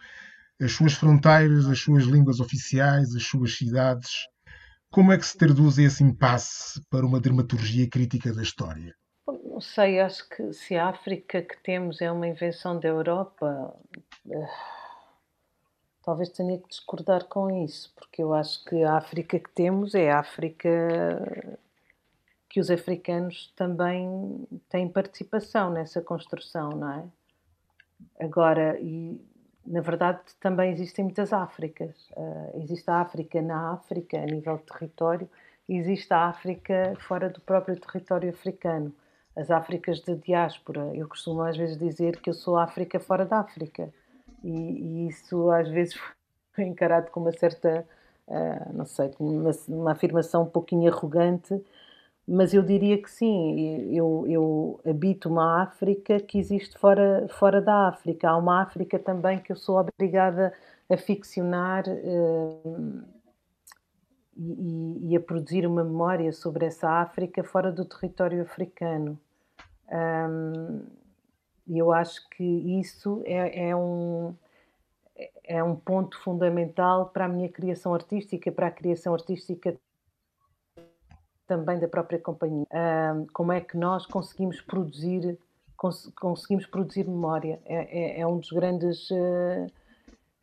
As 0.63 0.71
suas 0.71 0.93
fronteiras, 0.93 1.67
as 1.67 1.81
suas 1.81 2.05
línguas 2.05 2.39
oficiais, 2.39 3.17
as 3.17 3.25
suas 3.25 3.57
cidades. 3.57 4.29
Como 4.93 5.13
é 5.13 5.19
que 5.19 5.27
se 5.27 5.37
traduz 5.37 5.77
esse 5.77 6.05
impasse 6.05 6.81
para 6.89 7.05
uma 7.05 7.19
dramaturgia 7.19 7.91
crítica 7.91 8.33
da 8.33 8.43
história? 8.43 8.95
Não 9.27 9.61
sei, 9.61 9.99
acho 9.99 10.29
que 10.29 10.53
se 10.53 10.77
a 10.77 10.91
África 10.91 11.43
que 11.43 11.61
temos 11.65 12.01
é 12.01 12.13
uma 12.13 12.29
invenção 12.29 12.79
da 12.79 12.87
Europa, 12.87 13.75
uh, 14.25 14.49
talvez 16.01 16.29
tenha 16.29 16.57
que 16.59 16.69
discordar 16.69 17.25
com 17.25 17.65
isso, 17.65 17.93
porque 17.97 18.23
eu 18.23 18.33
acho 18.33 18.65
que 18.67 18.85
a 18.85 18.99
África 18.99 19.37
que 19.37 19.51
temos 19.51 19.97
é 19.97 20.13
a 20.13 20.21
África 20.21 21.59
que 22.57 22.61
os 22.61 22.71
africanos 22.71 23.53
também 23.55 24.49
têm 24.71 24.88
participação 24.88 25.71
nessa 25.71 26.01
construção, 26.01 26.71
não 26.71 26.90
é? 26.90 27.05
Agora, 28.19 28.81
e 28.81 29.21
na 29.66 29.83
verdade 29.83 30.21
também 30.40 30.73
existem 30.73 31.05
muitas 31.05 31.35
Áfricas. 31.35 32.09
Uh, 32.12 32.62
existe 32.62 32.90
a 32.90 33.03
África 33.03 33.42
na 33.42 33.75
África, 33.75 34.16
a 34.16 34.25
nível 34.25 34.57
de 34.57 34.62
território, 34.62 35.29
e 35.69 35.77
existe 35.77 36.11
a 36.14 36.29
África 36.29 36.95
fora 37.01 37.29
do 37.29 37.42
próprio 37.42 37.79
território 37.79 38.31
africano 38.31 38.90
as 39.37 39.51
Áfricas 39.51 40.01
de 40.01 40.16
diáspora. 40.16 40.92
Eu 40.95 41.07
costumo 41.07 41.42
às 41.42 41.59
vezes 41.59 41.77
dizer 41.77 42.23
que 42.23 42.31
eu 42.31 42.35
sou 42.35 42.57
África 42.57 42.99
fora 42.99 43.27
da 43.27 43.40
África. 43.40 43.92
E, 44.42 44.49
e 44.49 45.09
isso 45.09 45.51
às 45.51 45.69
vezes 45.69 45.95
foi 46.57 46.64
encarado 46.64 47.11
com 47.11 47.21
uma 47.21 47.33
certa, 47.33 47.87
uh, 48.27 48.73
não 48.73 48.87
sei, 48.87 49.11
uma, 49.21 49.51
uma, 49.69 49.92
afirmação 49.92 50.45
um 50.45 50.49
pouquinho 50.49 50.90
arrogante, 50.90 51.62
mas 52.27 52.53
eu 52.53 52.62
diria 52.62 53.01
que 53.01 53.11
sim, 53.11 53.95
eu, 53.95 54.25
eu 54.29 54.81
habito 54.85 55.29
uma 55.29 55.62
África 55.62 56.19
que 56.19 56.39
existe 56.39 56.77
fora, 56.77 57.29
fora 57.39 57.62
da 57.62 57.89
África. 57.89 58.29
Há 58.29 58.37
uma 58.37 58.62
África 58.62 58.99
também 58.99 59.39
que 59.39 59.53
eu 59.53 59.57
sou 59.57 59.79
obrigada 59.79 60.53
a 60.91 60.97
ficcionar 60.97 61.85
uh, 61.89 63.05
e, 64.37 65.12
e, 65.12 65.17
a 65.17 65.21
produzir 65.21 65.67
uma 65.67 65.85
memória 65.85 66.33
sobre 66.33 66.67
essa 66.67 66.89
África 67.01 67.45
fora 67.45 67.71
do 67.71 67.85
território 67.85 68.43
africano. 68.43 69.19
E 71.67 71.79
eu 71.79 71.93
acho 71.93 72.29
que 72.31 72.45
isso 72.45 73.23
é, 73.25 73.69
é, 73.71 73.77
um, 73.77 74.35
é 75.45 75.62
um 75.62 75.75
ponto 75.75 76.21
fundamental 76.23 77.09
para 77.11 77.25
a 77.25 77.29
minha 77.29 77.49
criação 77.49 77.93
artística, 77.93 78.53
para 78.53 78.69
a 78.69 78.71
criação 78.71 79.12
artística 79.15 79.77
também 81.47 81.79
da 81.79 81.89
própria 81.89 82.19
companhia. 82.19 82.67
Como 83.33 83.53
é 83.53 83.61
que 83.61 83.77
nós 83.77 84.07
conseguimos 84.07 84.61
produzir 84.61 85.39
cons 85.77 86.13
conseguimos 86.17 86.67
produzir 86.67 87.07
memória? 87.07 87.61
É, 87.65 88.19
é, 88.19 88.21
é, 88.21 88.27
um 88.27 88.39
dos 88.39 88.51
grandes 88.51 89.11
uh, 89.11 89.67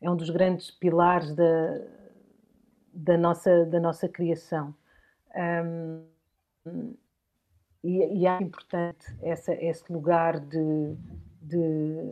é 0.02 0.10
um 0.10 0.16
dos 0.16 0.30
grandes 0.30 0.72
pilares 0.72 1.34
da, 1.36 1.82
da 2.94 3.18
nossa 3.18 3.66
da 3.66 3.80
nossa 3.80 4.08
criação. 4.08 4.74
E, 7.84 8.20
e 8.22 8.26
é 8.26 8.42
importante 8.42 9.06
essa, 9.22 9.54
esse 9.54 9.92
lugar 9.92 10.39
de, 10.39 10.96
de, 11.42 12.10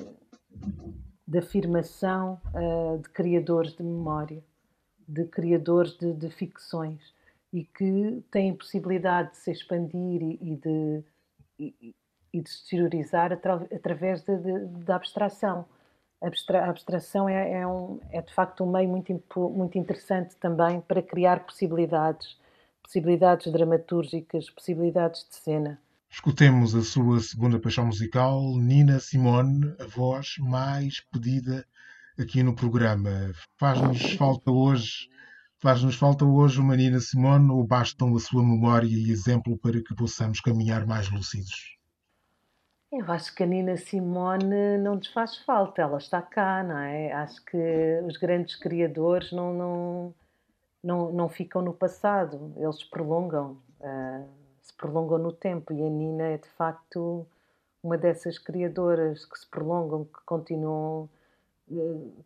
de 1.26 1.38
afirmação 1.38 2.42
uh, 2.54 2.98
de 2.98 3.10
criadores 3.10 3.74
de 3.74 3.84
memória, 3.84 4.44
de 5.08 5.24
criadores 5.26 5.98
de, 5.98 6.14
de, 6.14 6.30
ficções 6.30 7.14
e 7.52 7.64
que 7.64 8.24
têm 8.32 8.56
possibilidade 8.56 9.32
de 9.32 9.38
se 9.38 9.52
expandir 9.52 10.22
e, 10.22 10.40
e 10.42 10.56
de, 10.56 11.04
e, 11.60 11.96
e, 12.34 12.42
de 12.42 12.50
se 12.50 12.58
exteriorizar 12.58 13.34
atra, 13.34 13.68
através 13.74 14.24
da 14.86 14.96
abstração. 14.96 15.66
A 16.22 16.70
abstração 16.70 17.28
é, 17.28 17.62
é, 17.62 17.68
um, 17.68 18.00
é, 18.12 18.22
de 18.22 18.34
facto 18.34 18.64
um 18.64 18.72
meio 18.72 18.88
muito, 18.88 19.14
muito 19.50 19.78
interessante 19.78 20.36
também 20.38 20.80
para 20.82 21.02
criar 21.02 21.46
possibilidades 21.46 22.40
possibilidades 22.92 23.52
dramatúrgicas, 23.52 24.50
possibilidades 24.50 25.26
de 25.30 25.36
cena. 25.36 25.80
Escutemos 26.10 26.76
a 26.76 26.82
sua 26.82 27.22
segunda 27.22 27.58
paixão 27.58 27.86
musical, 27.86 28.42
Nina 28.58 29.00
Simone, 29.00 29.74
a 29.80 29.86
voz 29.86 30.36
mais 30.40 31.00
pedida 31.00 31.66
aqui 32.20 32.44
no 32.44 32.54
programa. 32.54 33.32
Faz-nos 33.58 34.12
falta 34.20 34.52
hoje, 34.52 35.08
faz-nos 35.62 35.96
falta 35.96 36.26
hoje 36.26 36.60
uma 36.60 36.76
Nina 36.76 37.00
Simone 37.00 37.52
ou 37.52 37.64
bastam 37.64 38.16
a 38.16 38.20
sua 38.20 38.42
memória 38.42 38.88
e 38.88 39.12
exemplo 39.12 39.56
para 39.58 39.82
que 39.82 39.96
possamos 39.96 40.42
caminhar 40.42 40.88
mais 40.88 41.10
lúcidos? 41.12 41.78
Eu 42.92 43.10
acho 43.10 43.34
que 43.34 43.44
a 43.44 43.46
Nina 43.46 43.78
Simone 43.78 44.78
não 44.80 44.96
nos 44.96 45.08
faz 45.08 45.38
falta, 45.38 45.82
ela 45.82 46.00
está 46.00 46.22
cá, 46.22 46.64
não 46.64 46.78
é? 46.78 47.14
Acho 47.14 47.46
que 47.46 48.02
os 48.06 48.18
grandes 48.18 48.56
criadores 48.56 49.32
não, 49.32 49.54
não, 49.54 50.16
não, 50.84 51.12
não 51.14 51.30
ficam 51.30 51.62
no 51.62 51.74
passado, 51.74 52.54
eles 52.58 52.84
prolongam, 52.84 53.58
uh, 53.80 54.28
se 54.62 54.74
prolongam 54.74 55.20
no 55.20 55.32
tempo. 55.32 55.72
E 55.72 55.82
a 55.82 55.90
Nina 55.90 56.24
é 56.24 56.38
de 56.38 56.50
facto 56.50 57.26
uma 57.84 57.98
dessas 57.98 58.38
criadoras 58.38 59.26
que 59.26 59.40
se 59.40 59.48
prolongam, 59.48 60.06
que 60.06 60.20
continuam, 60.26 61.08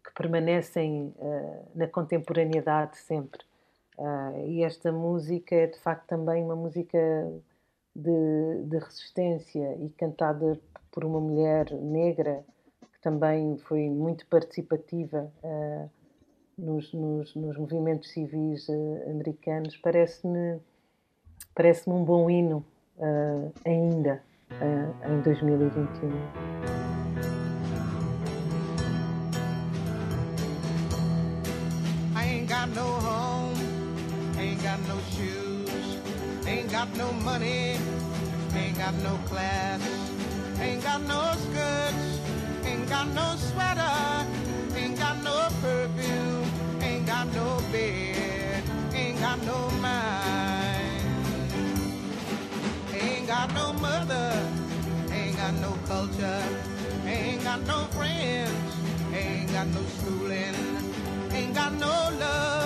que 0.04 0.14
permanecem 0.14 1.14
uh, 1.18 1.66
na 1.76 1.88
contemporaneidade 1.88 2.98
sempre. 2.98 3.42
Uh, 3.98 4.46
e 4.48 4.64
esta 4.64 4.92
música 4.92 5.56
é 5.56 5.68
de 5.68 5.80
facto 5.80 6.08
também 6.08 6.44
uma 6.44 6.56
música 6.56 6.98
de, 7.96 8.64
de, 8.66 8.78
resistência 8.78 9.76
e 9.78 9.90
cantada 9.90 10.60
por 10.92 11.06
uma 11.06 11.20
mulher 11.20 11.72
negra 11.72 12.44
que 12.92 13.00
também 13.02 13.58
foi 13.60 13.90
muito 13.90 14.26
participativa 14.28 15.32
nos, 16.58 16.92
nos, 16.94 17.36
nos, 17.36 17.58
movimentos 17.58 18.12
civis 18.12 18.68
americanos. 19.08 19.78
Parece-me 19.78 20.60
parece 21.54 21.90
um 21.90 22.04
bom 22.04 22.30
hino 22.30 22.66
ainda 23.66 24.22
em 25.10 25.22
2021. 25.22 26.85
Got 32.66 32.76
no 32.76 32.92
home, 33.08 34.36
ain't 34.40 34.64
got 34.64 34.80
no 34.88 34.98
shoes, 35.12 35.98
ain't 36.48 36.72
got 36.72 36.90
no 36.98 37.12
money, 37.12 37.78
ain't 38.56 38.76
got 38.76 38.96
no 39.04 39.20
class, 39.28 39.80
ain't 40.60 40.82
got 40.82 41.02
no 41.02 41.32
skirts, 41.46 42.20
ain't 42.66 42.90
got 42.90 43.08
no 43.10 43.36
sweater, 43.38 44.26
ain't 44.76 44.98
got 44.98 45.22
no 45.24 45.48
perfume, 45.62 46.82
ain't 46.82 47.06
got 47.06 47.32
no 47.36 47.62
bed, 47.72 48.64
ain't 48.96 49.20
got 49.20 49.40
no 49.46 49.70
mind, 49.80 51.04
ain't 52.94 53.28
got 53.28 53.54
no 53.54 53.74
mother, 53.74 54.50
ain't 55.12 55.38
got 55.38 55.54
no 55.62 55.72
culture, 55.86 56.44
ain't 57.06 57.44
got 57.44 57.62
no 57.68 57.84
friends, 57.96 58.76
ain't 59.14 59.52
got 59.52 59.68
no 59.68 59.82
schooling, 59.98 60.75
got 61.56 61.72
no 61.80 62.10
love, 62.20 62.65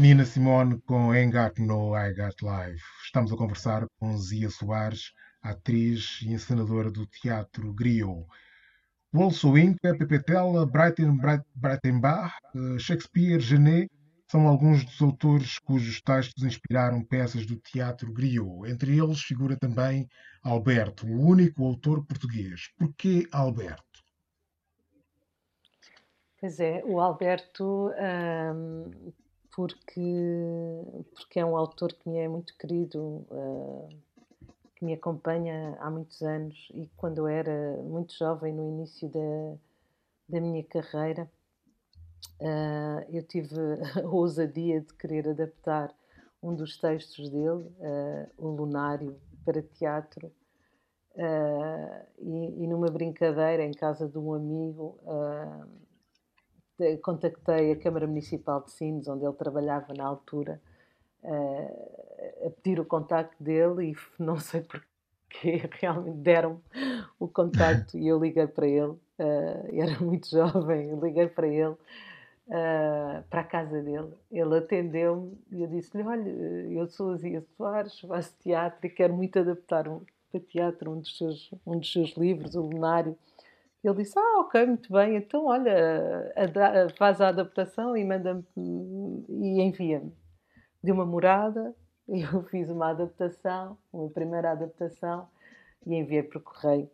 Nina 0.00 0.24
Simone 0.24 0.80
com 0.86 1.10
Ain't 1.10 1.60
No 1.60 1.94
I 1.94 2.14
Got 2.14 2.40
Life. 2.40 2.82
Estamos 3.04 3.30
a 3.30 3.36
conversar 3.36 3.86
com 3.98 4.16
Zia 4.16 4.48
Soares, 4.48 5.12
atriz 5.42 6.20
e 6.22 6.32
encenadora 6.32 6.90
do 6.90 7.06
Teatro 7.06 7.70
Griot. 7.74 8.24
Wolso 9.12 9.58
Inca, 9.58 9.94
Pepe 9.94 10.18
Tela, 10.22 10.64
Breiten, 10.64 11.18
Breitenbach, 11.54 12.32
eh, 12.56 12.78
Shakespeare, 12.78 13.40
Genet 13.40 13.90
são 14.26 14.48
alguns 14.48 14.86
dos 14.86 15.02
autores 15.02 15.58
cujos 15.58 16.00
textos 16.00 16.44
inspiraram 16.44 17.04
peças 17.04 17.44
do 17.44 17.56
Teatro 17.56 18.10
Griot. 18.10 18.70
Entre 18.70 18.98
eles 18.98 19.20
figura 19.20 19.54
também 19.54 20.08
Alberto, 20.42 21.06
o 21.06 21.28
único 21.28 21.62
autor 21.62 22.06
português. 22.06 22.70
Porquê 22.78 23.28
Alberto? 23.30 23.84
Pois 26.40 26.58
é, 26.58 26.82
o 26.86 26.98
Alberto 26.98 27.90
hum, 27.90 29.12
porque, 29.54 30.00
porque 31.14 31.40
é 31.40 31.44
um 31.44 31.56
autor 31.56 31.92
que 31.92 32.08
me 32.08 32.18
é 32.18 32.28
muito 32.28 32.56
querido, 32.56 33.26
uh, 33.30 33.88
que 34.76 34.84
me 34.84 34.94
acompanha 34.94 35.76
há 35.80 35.90
muitos 35.90 36.22
anos 36.22 36.68
e 36.74 36.88
quando 36.96 37.18
eu 37.18 37.28
era 37.28 37.76
muito 37.82 38.16
jovem, 38.16 38.52
no 38.52 38.66
início 38.68 39.08
da, 39.08 39.56
da 40.28 40.40
minha 40.40 40.64
carreira, 40.64 41.30
uh, 42.40 43.04
eu 43.10 43.22
tive 43.22 43.54
a 44.02 44.06
ousadia 44.08 44.80
de 44.80 44.94
querer 44.94 45.28
adaptar 45.28 45.94
um 46.42 46.54
dos 46.54 46.78
textos 46.78 47.28
dele, 47.28 47.70
uh, 47.80 48.30
O 48.38 48.48
Lunário, 48.48 49.20
para 49.44 49.62
teatro. 49.62 50.32
E, 52.18 52.62
e, 52.62 52.66
numa 52.66 52.86
brincadeira 52.86 53.62
em 53.64 53.72
casa 53.72 54.08
de 54.08 54.16
um 54.16 54.32
amigo, 54.32 54.96
contactei 57.02 57.72
a 57.72 57.76
Câmara 57.76 58.06
Municipal 58.06 58.62
de 58.62 58.72
Sines, 58.72 59.08
onde 59.08 59.24
ele 59.24 59.34
trabalhava 59.34 59.92
na 59.94 60.04
altura, 60.04 60.60
uh, 61.22 62.46
a 62.46 62.50
pedir 62.50 62.80
o 62.80 62.84
contacto 62.84 63.42
dele 63.42 63.92
e 63.92 63.96
não 64.22 64.38
sei 64.38 64.62
porquê, 64.62 65.68
realmente 65.80 66.18
deram 66.18 66.60
o 67.18 67.28
contacto 67.28 67.98
e 67.98 68.08
eu 68.08 68.18
liguei 68.18 68.46
para 68.46 68.66
ele, 68.66 68.92
uh, 68.92 69.00
era 69.72 69.98
muito 70.00 70.28
jovem, 70.28 70.98
liguei 71.00 71.28
para 71.28 71.46
ele, 71.46 71.76
uh, 72.50 73.22
para 73.28 73.40
a 73.40 73.44
casa 73.44 73.82
dele. 73.82 74.12
Ele 74.30 74.56
atendeu-me 74.58 75.38
e 75.50 75.62
eu 75.62 75.68
disse-lhe, 75.68 76.02
olha, 76.02 76.28
eu 76.28 76.86
sou 76.88 77.12
a 77.12 77.16
Zia 77.16 77.44
Soares, 77.56 78.00
faço 78.00 78.34
teatro 78.42 78.86
e 78.86 78.90
quero 78.90 79.14
muito 79.14 79.38
adaptar 79.38 79.88
um, 79.88 80.00
para 80.30 80.40
teatro 80.40 80.90
um 80.92 81.00
dos 81.00 81.16
seus, 81.16 81.50
um 81.66 81.78
dos 81.78 81.92
seus 81.92 82.10
livros, 82.16 82.54
o 82.54 82.62
Lunário, 82.62 83.16
ele 83.82 83.96
disse: 83.96 84.18
Ah, 84.18 84.40
ok, 84.40 84.66
muito 84.66 84.92
bem, 84.92 85.16
então 85.16 85.46
olha, 85.46 86.32
faz 86.98 87.20
a 87.20 87.28
adaptação 87.28 87.96
e 87.96 88.04
manda-me 88.04 88.44
e 88.56 89.60
envia-me. 89.60 90.12
De 90.82 90.92
uma 90.92 91.06
morada, 91.06 91.74
eu 92.08 92.42
fiz 92.44 92.68
uma 92.70 92.90
adaptação, 92.90 93.78
uma 93.92 94.10
primeira 94.10 94.52
adaptação, 94.52 95.28
e 95.86 95.94
enviei 95.94 96.22
por 96.22 96.42
correio. 96.42 96.90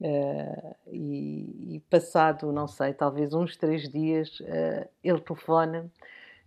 Uh, 0.00 0.74
e, 0.86 1.76
e, 1.76 1.80
passado, 1.90 2.50
não 2.52 2.66
sei, 2.66 2.94
talvez 2.94 3.34
uns 3.34 3.56
três 3.56 3.86
dias, 3.88 4.40
uh, 4.40 4.88
ele 5.04 5.20
telefona 5.20 5.90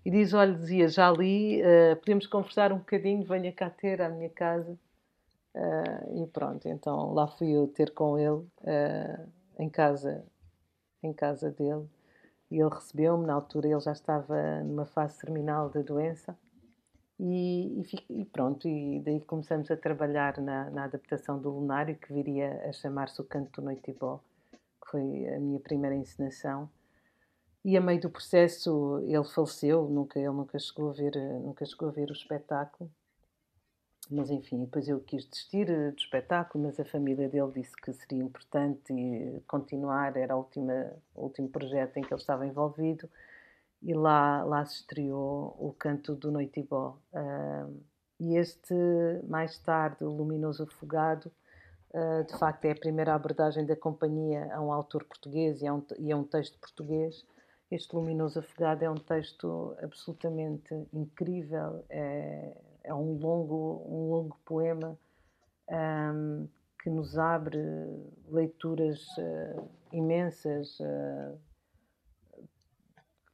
e 0.04 0.10
diz: 0.10 0.34
Olha, 0.34 0.54
dizia, 0.54 0.88
já 0.88 1.12
li, 1.12 1.62
uh, 1.62 1.96
podemos 1.98 2.26
conversar 2.26 2.72
um 2.72 2.80
bocadinho, 2.80 3.24
venha 3.24 3.52
cá 3.52 3.70
ter 3.70 4.02
à 4.02 4.10
minha 4.10 4.30
casa. 4.30 4.78
e 6.16 6.26
pronto, 6.28 6.68
então 6.68 7.14
lá 7.14 7.28
fui 7.28 7.52
eu 7.52 7.68
ter 7.68 7.92
com 7.92 8.18
ele 8.18 8.44
em 9.58 9.70
casa, 9.70 10.26
em 11.02 11.14
casa 11.14 11.52
dele. 11.52 11.88
E 12.50 12.60
ele 12.60 12.70
recebeu-me, 12.70 13.26
na 13.26 13.34
altura 13.34 13.68
ele 13.68 13.80
já 13.80 13.92
estava 13.92 14.64
numa 14.64 14.86
fase 14.86 15.20
terminal 15.20 15.70
da 15.70 15.82
doença. 15.82 16.38
E, 17.20 17.82
e, 17.82 18.22
e, 18.22 18.26
pronto, 18.26 18.68
e 18.68 19.00
daí 19.00 19.22
começamos 19.22 19.70
a 19.72 19.78
trabalhar 19.78 20.40
na, 20.40 20.70
na 20.70 20.84
adaptação 20.86 21.40
do 21.40 21.50
Lunário, 21.50 21.96
que 21.96 22.14
viria 22.14 22.68
a 22.68 22.74
chamar-se 22.74 23.22
O 23.22 23.24
Canto 23.24 23.62
do 23.62 23.66
Noitibó, 23.66 24.20
que 24.52 24.92
foi 24.92 25.28
a 25.30 25.40
minha 25.40 25.60
primeira 25.60 25.96
encenação. 25.96 26.70
E 27.64 27.78
a 27.78 27.82
meio 27.82 28.02
do 28.02 28.10
processo 28.10 29.00
ele 29.06 29.24
faleceu, 29.24 29.88
nunca, 29.88 30.20
ele 30.20 30.30
nunca 30.30 30.60
chegou 30.60 30.90
a 30.90 30.94
ver, 30.94 31.16
nunca 31.40 31.66
chegou 31.66 31.90
a 31.90 31.92
ver 31.92 32.10
o 32.10 32.14
espetáculo. 32.14 32.92
Mas 34.10 34.30
enfim, 34.30 34.60
depois 34.66 34.88
eu 34.88 35.00
quis 35.00 35.26
desistir 35.26 35.70
eh, 35.70 35.92
do 35.92 35.98
espetáculo, 35.98 36.66
mas 36.66 36.80
a 36.80 36.86
família 36.86 37.30
dele 37.30 37.52
disse 37.54 37.76
que 37.76 37.94
seria 37.94 38.24
importante 38.24 38.94
continuar, 39.48 40.16
era 40.18 40.34
a 40.34 40.38
última, 40.38 40.94
o 41.16 41.24
último 41.24 41.50
projeto 41.50 41.98
em 41.98 42.02
que 42.02 42.14
ele 42.14 42.22
estava 42.22 42.46
envolvido, 42.46 43.10
e 43.84 43.94
lá, 43.94 44.44
lá 44.44 44.66
se 44.66 44.76
estreou 44.78 45.56
o 45.60 45.76
canto 45.78 46.16
do 46.16 46.32
Noitibó. 46.32 46.98
Uh, 47.14 47.84
e 48.20 48.38
este, 48.38 48.74
mais 49.28 49.58
tarde, 49.60 50.04
o 50.06 50.10
Luminoso 50.10 50.64
Afogado, 50.64 51.30
uh, 51.94 52.24
de 52.26 52.38
facto 52.38 52.64
é 52.66 52.72
a 52.72 52.76
primeira 52.76 53.14
abordagem 53.14 53.66
da 53.66 53.76
companhia 53.76 54.50
a 54.54 54.62
um 54.62 54.72
autor 54.72 55.04
português 55.04 55.62
e 55.62 55.68
a 55.68 55.74
um, 55.74 55.84
e 56.00 56.12
a 56.12 56.18
um 56.18 56.24
texto 56.24 56.58
português. 56.60 57.26
Este 57.70 57.94
Luminoso 57.94 58.40
Afogado 58.40 58.84
é 58.84 58.90
um 58.90 58.96
texto 58.96 59.76
absolutamente 59.82 60.74
incrível, 60.94 61.84
é, 61.90 62.56
é 62.84 62.94
um 62.94 63.18
longo, 63.18 63.86
um 63.88 64.10
longo 64.10 64.38
poema 64.46 64.98
um, 65.70 66.48
que 66.82 66.90
nos 66.90 67.18
abre 67.18 67.60
leituras 68.28 69.06
uh, 69.18 69.70
imensas. 69.92 70.80
Uh, 70.80 71.38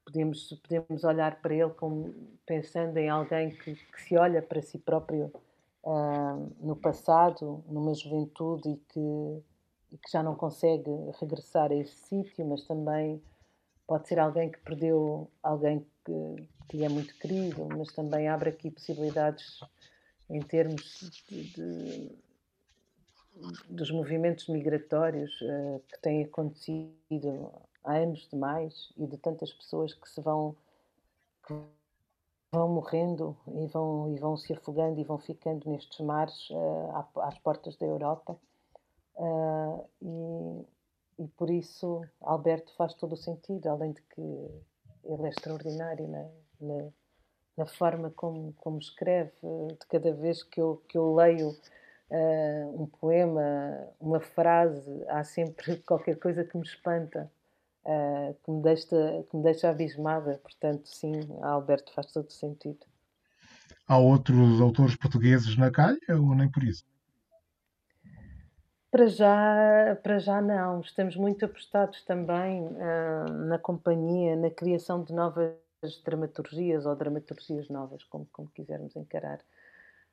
podemos, 0.06 0.54
podemos 0.64 1.04
olhar 1.04 1.42
para 1.42 1.54
ele 1.54 1.70
como 1.72 2.14
pensando 2.46 2.98
em 2.98 3.10
alguém 3.10 3.50
que, 3.52 3.76
que 3.76 4.02
se 4.02 4.18
olha 4.18 4.42
para 4.42 4.62
si 4.62 4.78
próprio 4.78 5.32
uh, 5.84 6.56
no 6.60 6.76
passado, 6.76 7.64
numa 7.68 7.94
juventude 7.94 8.70
e 8.70 8.78
que, 8.78 9.44
e 9.92 9.98
que 9.98 10.12
já 10.12 10.24
não 10.24 10.36
consegue 10.36 10.92
regressar 11.20 11.72
a 11.72 11.76
esse 11.76 11.96
sítio, 12.08 12.46
mas 12.46 12.66
também 12.66 13.22
pode 13.88 14.08
ser 14.08 14.20
alguém 14.20 14.52
que 14.52 14.60
perdeu 14.60 15.30
alguém 15.42 15.86
que, 16.06 16.50
que 16.70 16.84
é 16.84 16.90
muito 16.90 17.14
querido, 17.16 17.68
mas 17.76 17.92
também 17.94 18.28
abre 18.28 18.50
aqui 18.50 18.72
possibilidades 18.72 19.60
em 20.30 20.42
termos 20.42 21.24
de, 21.28 21.44
de, 21.54 22.12
dos 23.70 23.92
movimentos 23.92 24.48
migratórios 24.48 25.32
uh, 25.42 25.82
que 25.88 26.00
têm 26.02 26.24
acontecido 26.24 27.52
há 27.84 27.96
anos 27.96 28.28
demais 28.30 28.94
e 28.96 29.08
de 29.08 29.18
tantas 29.18 29.52
pessoas 29.52 29.94
que 29.94 30.08
se 30.08 30.22
vão 30.22 30.56
que 31.48 31.54
vão 32.52 32.70
morrendo 32.70 33.36
e 33.48 33.68
vão 33.68 34.14
e 34.14 34.20
vão 34.20 34.38
se 34.38 34.54
afogando 34.54 35.00
e 35.00 35.04
vão 35.04 35.18
ficando 35.18 35.70
nestes 35.70 36.00
mares 36.00 36.50
uh, 36.52 37.22
às 37.22 37.38
portas 37.40 37.76
da 37.78 37.86
Europa. 37.86 38.40
Uh, 39.16 39.86
e 40.02 40.66
e 41.20 41.28
por 41.28 41.50
isso 41.50 42.02
Alberto 42.22 42.74
faz 42.78 42.94
todo 42.94 43.12
o 43.12 43.18
sentido, 43.18 43.68
além 43.68 43.92
de 43.92 44.02
que 44.04 44.22
ele 45.04 45.24
é 45.24 45.30
extraordinário 45.30 46.08
na, 46.08 46.30
na, 46.60 46.90
na 47.58 47.66
forma 47.66 48.10
como, 48.12 48.54
como 48.54 48.80
escreve. 48.80 49.32
De 49.80 49.88
cada 49.90 50.14
vez 50.14 50.44
que 50.44 50.62
eu, 50.62 50.84
que 50.88 50.98
eu 50.98 51.14
leio 51.14 51.50
uh, 51.50 52.82
um 52.82 52.86
poema, 52.86 53.42
uma 54.00 54.20
frase, 54.20 55.04
há 55.08 55.24
sempre 55.24 55.78
qualquer 55.86 56.18
coisa 56.18 56.44
que 56.44 56.58
me 56.58 56.64
espanta, 56.64 57.32
uh, 57.86 58.34
que, 58.44 58.52
me 58.52 58.62
deixa, 58.62 59.26
que 59.30 59.38
me 59.38 59.44
deixa 59.44 59.70
abismada. 59.70 60.40
Portanto, 60.42 60.88
sim, 60.88 61.20
Alberto 61.42 61.94
faz 61.94 62.12
todo 62.12 62.32
sentido. 62.32 62.86
Há 63.88 63.98
outros 63.98 64.62
autores 64.62 64.96
portugueses 64.96 65.58
na 65.58 65.72
calha 65.72 66.00
ou 66.10 66.36
nem 66.36 66.50
por 66.50 66.64
isso? 66.64 66.86
Para 68.92 69.08
já, 69.08 69.98
para 70.02 70.18
já 70.18 70.42
não. 70.42 70.80
Estamos 70.82 71.16
muito 71.16 71.46
apostados 71.46 72.04
também 72.06 72.62
uh, 72.64 73.32
na 73.48 73.60
companhia, 73.60 74.36
na 74.36 74.50
criação 74.50 75.04
de 75.04 75.14
novas 75.14 75.54
dramaturgias 76.04 76.86
ou 76.86 76.96
dramaturgias 76.96 77.70
novas, 77.70 78.04
como, 78.04 78.28
como 78.32 78.50
quisermos 78.50 78.96
encarar. 78.96 79.40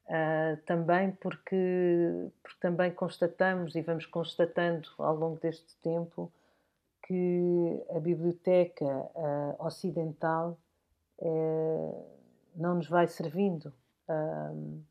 Uh, 0.06 0.56
também 0.64 1.10
porque, 1.12 2.30
porque 2.42 2.60
também 2.60 2.92
constatamos 2.92 3.74
e 3.74 3.82
vamos 3.82 4.06
constatando 4.06 4.88
ao 4.98 5.16
longo 5.16 5.40
deste 5.40 5.76
tempo 5.78 6.32
que 7.02 7.84
a 7.90 7.98
biblioteca 7.98 8.84
uh, 8.84 9.66
ocidental 9.66 10.58
não 12.54 12.74
nos 12.74 12.88
vai 12.88 13.06
servindo. 13.08 13.72
Uh, 14.08 14.82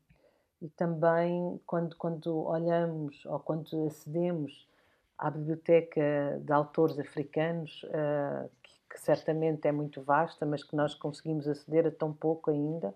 e 0.60 0.68
também 0.70 1.60
quando, 1.66 1.96
quando 1.96 2.44
olhamos 2.44 3.24
ou 3.26 3.38
quando 3.38 3.86
acedemos 3.86 4.66
à 5.18 5.30
biblioteca 5.30 6.40
de 6.42 6.52
autores 6.52 6.98
africanos, 6.98 7.82
uh, 7.84 8.50
que, 8.90 9.00
certamente 9.00 9.66
é 9.66 9.72
muito 9.72 10.02
vasta, 10.02 10.46
mas 10.46 10.62
que 10.62 10.76
nós 10.76 10.94
conseguimos 10.94 11.46
aceder 11.46 11.86
a 11.86 11.90
tão 11.90 12.12
pouco 12.12 12.50
ainda, 12.50 12.94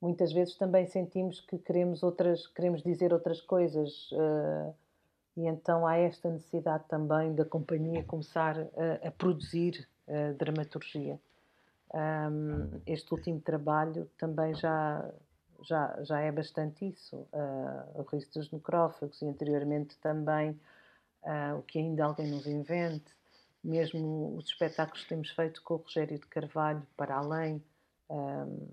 muitas 0.00 0.32
vezes 0.32 0.56
também 0.56 0.86
sentimos 0.86 1.40
que 1.40 1.58
queremos, 1.58 2.02
outras, 2.02 2.46
queremos 2.48 2.82
dizer 2.82 3.12
outras 3.12 3.40
coisas. 3.40 4.10
Uh, 4.12 4.74
e 5.36 5.46
então 5.46 5.86
há 5.86 5.96
esta 5.98 6.30
necessidade 6.30 6.84
também 6.88 7.34
da 7.34 7.44
companhia 7.44 8.02
começar 8.04 8.56
a, 8.58 9.08
a 9.08 9.10
produzir 9.10 9.86
uh, 10.08 10.34
dramaturgia. 10.34 11.20
Um, 11.92 12.80
este 12.86 13.12
último 13.12 13.40
trabalho 13.40 14.10
também 14.18 14.54
já, 14.54 15.08
já, 15.62 16.02
já 16.02 16.20
é 16.20 16.32
bastante 16.32 16.88
isso. 16.88 17.16
Uh, 17.32 18.00
o 18.00 18.02
risco 18.02 18.32
dos 18.32 18.50
necrófagos 18.50 19.20
e 19.20 19.26
anteriormente 19.26 19.96
também 19.98 20.58
uh, 21.22 21.58
o 21.58 21.62
que 21.62 21.78
ainda 21.78 22.04
alguém 22.04 22.30
nos 22.30 22.46
invente, 22.46 23.14
mesmo 23.62 24.36
os 24.36 24.46
espetáculos 24.46 25.02
que 25.02 25.08
temos 25.08 25.30
feito 25.30 25.62
com 25.62 25.74
o 25.74 25.78
Rogério 25.78 26.18
de 26.18 26.26
Carvalho, 26.26 26.86
para 26.96 27.16
além 27.16 27.62
um, 28.08 28.68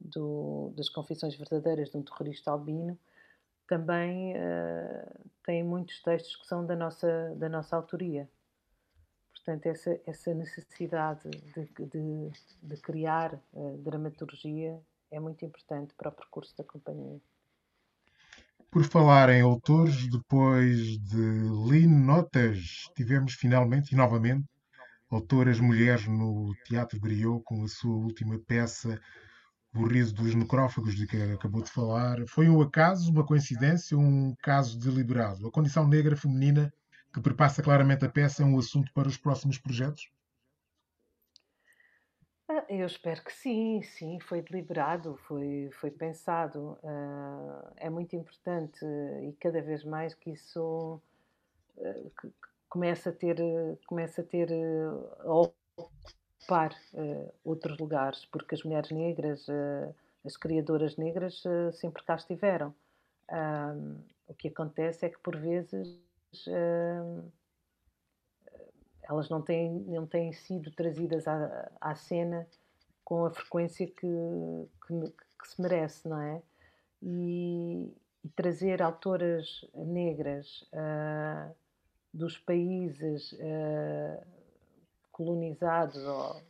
do, 0.00 0.72
das 0.76 0.88
confissões 0.88 1.36
verdadeiras 1.36 1.90
de 1.90 1.96
um 1.96 2.02
terrorista 2.02 2.50
albino, 2.50 2.98
também 3.66 4.34
uh, 4.34 5.30
têm 5.42 5.62
muitos 5.62 6.02
textos 6.02 6.36
que 6.36 6.46
são 6.46 6.66
da 6.66 6.76
nossa, 6.76 7.34
da 7.36 7.48
nossa 7.48 7.76
autoria. 7.76 8.28
Portanto, 9.32 9.66
essa, 9.66 10.00
essa 10.06 10.34
necessidade 10.34 11.28
de, 11.30 11.86
de, 11.86 12.30
de 12.62 12.76
criar 12.82 13.34
uh, 13.52 13.78
dramaturgia 13.78 14.80
é 15.10 15.18
muito 15.18 15.44
importante 15.44 15.94
para 15.94 16.08
o 16.08 16.12
percurso 16.12 16.56
da 16.56 16.64
companhia. 16.64 17.20
Por 18.74 18.82
falar 18.82 19.28
em 19.28 19.40
autores, 19.40 20.08
depois 20.08 20.98
de 20.98 21.16
Lynn 21.16 22.04
Notas, 22.04 22.90
tivemos 22.96 23.34
finalmente 23.34 23.92
e 23.92 23.94
novamente 23.94 24.44
autoras 25.08 25.60
mulheres 25.60 26.08
no 26.08 26.52
Teatro 26.64 26.98
Griot 26.98 27.40
com 27.44 27.62
a 27.62 27.68
sua 27.68 27.94
última 27.94 28.36
peça, 28.36 29.00
O 29.76 29.86
Riso 29.86 30.12
dos 30.12 30.34
Necrófagos, 30.34 30.96
de 30.96 31.06
que 31.06 31.16
acabou 31.16 31.62
de 31.62 31.70
falar. 31.70 32.16
Foi 32.26 32.48
um 32.48 32.60
acaso, 32.60 33.12
uma 33.12 33.24
coincidência, 33.24 33.96
um 33.96 34.34
caso 34.42 34.76
deliberado? 34.76 35.46
A 35.46 35.52
condição 35.52 35.86
negra 35.86 36.16
feminina 36.16 36.74
que 37.12 37.20
perpassa 37.20 37.62
claramente 37.62 38.04
a 38.04 38.08
peça, 38.08 38.42
é 38.42 38.44
um 38.44 38.58
assunto 38.58 38.92
para 38.92 39.06
os 39.06 39.16
próximos 39.16 39.56
projetos? 39.56 40.10
Ah, 42.46 42.64
eu 42.68 42.86
espero 42.86 43.22
que 43.24 43.32
sim, 43.32 43.80
sim, 43.82 44.20
foi 44.20 44.42
deliberado, 44.42 45.16
foi, 45.26 45.70
foi 45.80 45.90
pensado. 45.90 46.78
Uh, 46.82 47.72
é 47.76 47.88
muito 47.88 48.14
importante 48.14 48.84
e 49.22 49.32
cada 49.40 49.62
vez 49.62 49.82
mais 49.82 50.14
que 50.14 50.30
isso 50.30 51.00
que 52.20 52.30
começa 52.68 53.10
a 53.10 53.12
ter, 53.12 53.36
começa 53.86 54.20
a 54.20 54.24
ter 54.24 54.48
a 55.20 55.32
ocupar 55.32 56.74
outros 57.44 57.78
lugares, 57.78 58.24
porque 58.26 58.54
as 58.54 58.62
mulheres 58.62 58.90
negras, 58.90 59.46
as 60.24 60.36
criadoras 60.36 60.96
negras 60.96 61.42
sempre 61.72 62.04
cá 62.04 62.14
estiveram. 62.14 62.74
o 64.28 64.34
que 64.34 64.48
acontece 64.48 65.06
é 65.06 65.08
que 65.08 65.18
por 65.18 65.36
vezes 65.36 65.98
elas 69.08 69.28
não 69.28 69.40
têm, 69.42 69.70
não 69.86 70.06
têm 70.06 70.32
sido 70.32 70.70
trazidas 70.70 71.26
à, 71.28 71.70
à 71.80 71.94
cena 71.94 72.46
com 73.04 73.24
a 73.24 73.30
frequência 73.30 73.86
que, 73.86 74.06
que, 74.86 75.12
que 75.40 75.48
se 75.48 75.60
merece, 75.60 76.08
não 76.08 76.20
é? 76.20 76.42
E, 77.02 77.92
e 78.24 78.28
trazer 78.30 78.82
autoras 78.82 79.64
negras 79.74 80.62
uh, 80.72 81.54
dos 82.12 82.38
países 82.38 83.32
uh, 83.32 84.26
colonizados 85.12 86.02
ou, 86.02 86.40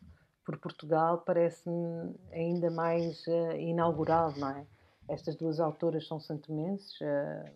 por 0.45 0.59
Portugal 0.59 1.19
parece-me 1.19 2.15
ainda 2.31 2.71
mais 2.71 3.27
uh, 3.27 3.57
inaugural, 3.57 4.33
não 4.37 4.51
é? 4.51 4.67
Estas 5.09 5.35
duas 5.37 5.59
autoras 5.59 6.07
são 6.07 6.21
santomenses, 6.21 7.01
uh, 7.01 7.51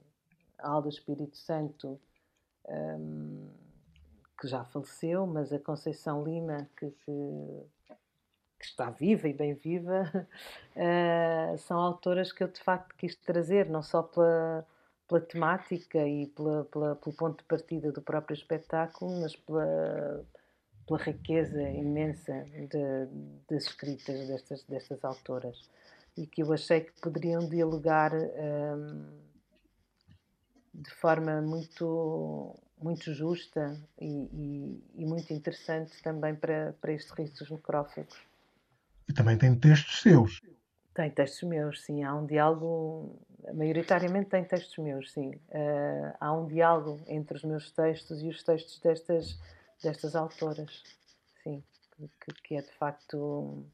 Alda 0.59 0.89
Espírito 0.89 1.37
Santo 1.37 2.01
um, 2.69 3.48
que 4.39 4.47
já 4.47 4.65
faleceu, 4.65 5.27
mas 5.27 5.53
a 5.53 5.59
Conceição 5.59 6.23
Lima, 6.23 6.69
que, 6.77 6.91
que, 6.91 7.63
que 8.59 8.65
está 8.65 8.91
viva 8.91 9.29
e 9.29 9.33
bem 9.33 9.55
viva, 9.55 10.11
uh, 10.77 11.59
são 11.59 11.79
autoras 11.79 12.33
que 12.33 12.45
eu 12.45 12.49
de 12.49 12.61
facto 12.61 12.95
quis 12.97 13.17
trazer, 13.17 13.69
não 13.69 13.83
só 13.83 14.03
pela, 14.03 14.67
pela 15.09 15.21
temática 15.21 16.07
e 16.07 16.27
pela, 16.29 16.65
pela, 16.67 16.97
pelo 16.97 17.17
ponto 17.17 17.39
de 17.39 17.45
partida 17.45 17.91
do 17.91 18.01
próprio 18.01 18.35
espetáculo, 18.35 19.21
mas 19.21 19.35
pela, 19.35 20.25
pela 20.87 20.99
riqueza 20.99 21.63
imensa 21.63 22.45
de, 22.45 23.07
das 23.49 23.65
escritas 23.65 24.29
destas, 24.29 24.65
destas 24.65 25.05
autoras. 25.05 25.69
e 26.17 26.27
que 26.27 26.43
eu 26.43 26.53
achei 26.53 26.81
que 26.81 26.93
poderiam 27.01 27.49
dialogar 27.49 28.13
um, 28.15 29.29
de 30.75 30.91
forma 30.91 31.41
muito, 31.43 32.55
muito 32.81 33.13
justa 33.13 33.77
e, 34.01 34.07
e, 34.07 34.85
e, 35.03 35.07
muito 35.07 35.33
interessante 35.33 36.01
também 36.03 36.35
para, 36.35 36.75
para 36.81 36.93
este 36.93 37.13
risco 37.13 37.39
dos 37.39 37.51
necrófagos. 37.51 38.17
E 39.09 39.13
também 39.13 39.37
tem 39.37 39.55
textos 39.55 40.01
seus. 40.01 40.41
Tem 40.95 41.11
textos 41.11 41.49
meus, 41.49 41.83
sim. 41.85 42.03
Há 42.03 42.15
um 42.15 42.27
diálogo, 42.27 43.19
maioritariamente 43.55 44.31
tem 44.31 44.45
textos 44.45 44.77
meus, 44.79 45.13
sim. 45.13 45.31
Uh, 45.31 46.15
há 46.21 46.33
um 46.33 46.47
diálogo 46.47 47.01
entre 47.07 47.37
os 47.37 47.45
meus 47.45 47.71
textos 47.71 48.23
e 48.23 48.29
os 48.29 48.43
textos 48.43 48.79
destas, 48.81 49.39
destas 49.83 50.15
autoras, 50.15 50.83
sim. 51.43 51.63
Que, 51.97 52.33
que 52.45 52.57
é 52.57 52.63
de 52.63 52.73
facto. 52.73 53.65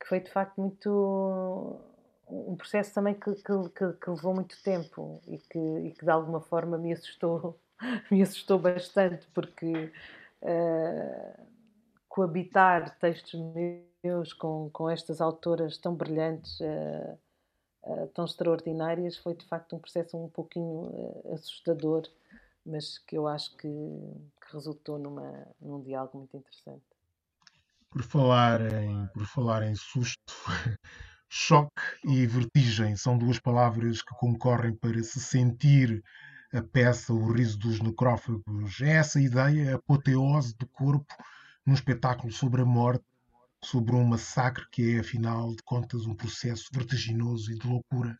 que 0.00 0.08
foi 0.08 0.20
de 0.20 0.30
facto 0.30 0.60
muito. 0.60 1.80
Um 2.50 2.56
processo 2.56 2.94
também 2.94 3.14
que, 3.14 3.34
que, 3.34 3.92
que 4.00 4.10
levou 4.10 4.34
muito 4.34 4.60
tempo 4.62 5.20
e 5.26 5.38
que, 5.38 5.58
e 5.58 5.92
que 5.92 6.04
de 6.04 6.10
alguma 6.10 6.40
forma 6.40 6.78
me 6.78 6.92
assustou, 6.92 7.58
me 8.10 8.22
assustou 8.22 8.58
bastante, 8.58 9.26
porque. 9.34 9.92
Uh, 10.42 11.52
coabitar 12.12 12.94
textos 12.98 13.40
meus 14.04 14.34
com, 14.34 14.68
com 14.70 14.90
estas 14.90 15.22
autoras 15.22 15.78
tão 15.78 15.94
brilhantes, 15.94 16.60
uh, 16.60 17.18
uh, 17.84 18.06
tão 18.08 18.26
extraordinárias, 18.26 19.16
foi 19.16 19.34
de 19.34 19.46
facto 19.46 19.74
um 19.74 19.78
processo 19.78 20.18
um 20.18 20.28
pouquinho 20.28 20.92
assustador, 21.32 22.02
mas 22.66 22.98
que 22.98 23.16
eu 23.16 23.26
acho 23.26 23.56
que, 23.56 23.66
que, 23.66 24.52
resultou 24.52 24.98
numa, 24.98 25.48
num 25.58 25.80
diálogo 25.80 26.18
muito 26.18 26.36
interessante. 26.36 26.84
Por 27.88 28.02
falar 28.02 28.60
em, 28.60 29.06
por 29.06 29.24
falar 29.24 29.62
em 29.62 29.74
susto, 29.74 30.34
choque 31.34 31.80
e 32.04 32.26
vertigem 32.26 32.94
são 32.94 33.16
duas 33.16 33.38
palavras 33.38 34.02
que 34.02 34.14
concorrem 34.16 34.74
para 34.74 35.02
se 35.02 35.18
sentir 35.18 36.04
a 36.52 36.60
peça 36.60 37.10
O 37.14 37.32
Riso 37.32 37.58
dos 37.58 37.80
Necrófagos. 37.80 38.82
É 38.82 38.96
essa 38.96 39.18
ideia, 39.18 39.72
a 39.72 39.76
apoteose 39.76 40.54
do 40.58 40.66
corpo 40.66 41.14
num 41.64 41.72
espetáculo 41.72 42.30
sobre 42.30 42.60
a 42.60 42.66
morte, 42.66 43.06
sobre 43.64 43.94
um 43.94 44.04
massacre 44.04 44.68
que 44.70 44.94
é, 44.94 45.00
afinal 45.00 45.54
de 45.56 45.62
contas, 45.62 46.04
um 46.04 46.14
processo 46.14 46.68
vertiginoso 46.70 47.50
e 47.50 47.58
de 47.58 47.66
loucura. 47.66 48.14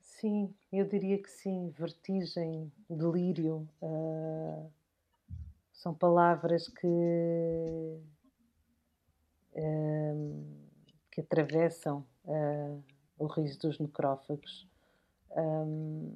Sim, 0.00 0.52
eu 0.72 0.88
diria 0.88 1.22
que 1.22 1.30
sim. 1.30 1.70
Vertigem, 1.78 2.72
delírio, 2.90 3.68
uh, 3.80 4.68
são 5.72 5.94
palavras 5.94 6.66
que, 6.66 8.00
uh, 9.52 10.63
que 11.14 11.20
atravessam 11.20 12.04
uh, 12.24 12.82
o 13.16 13.26
riso 13.26 13.60
dos 13.60 13.78
necrófagos. 13.78 14.68
Um, 15.30 16.10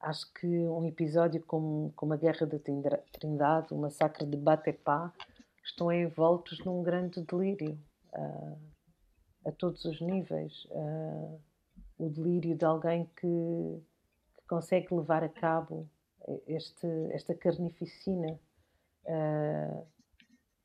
acho 0.00 0.30
que 0.34 0.46
um 0.46 0.84
episódio 0.84 1.42
como, 1.44 1.92
como 1.96 2.12
a 2.12 2.16
Guerra 2.16 2.46
da 2.46 2.58
Trindade, 2.58 3.72
o 3.72 3.78
massacre 3.78 4.26
de 4.26 4.36
Batepá, 4.36 5.12
estão 5.64 5.90
envoltos 5.90 6.62
num 6.64 6.82
grande 6.82 7.22
delírio 7.22 7.78
uh, 8.12 8.58
a 9.46 9.52
todos 9.52 9.84
os 9.86 9.98
níveis. 10.00 10.66
Uh, 10.70 11.40
o 11.98 12.10
delírio 12.10 12.54
de 12.54 12.64
alguém 12.66 13.10
que, 13.16 13.82
que, 14.36 14.46
consegue 14.46 14.94
levar 14.94 15.24
a 15.24 15.28
cabo 15.28 15.88
este, 16.46 16.86
esta 17.12 17.34
carnificina, 17.34 18.38
uh, 19.04 19.86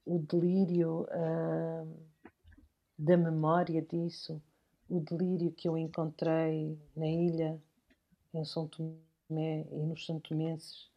o 0.05 0.19
delírio 0.19 1.07
da 3.03 3.17
memória 3.17 3.81
disso, 3.81 4.41
o 4.89 5.01
delírio 5.01 5.51
que 5.51 5.67
eu 5.67 5.77
encontrei 5.77 6.79
na 6.95 7.07
ilha, 7.07 7.61
em 8.33 8.45
São 8.45 8.67
Tomé 8.67 9.65
e 9.71 9.83
nos 9.85 10.05
santomenses, 10.05 10.89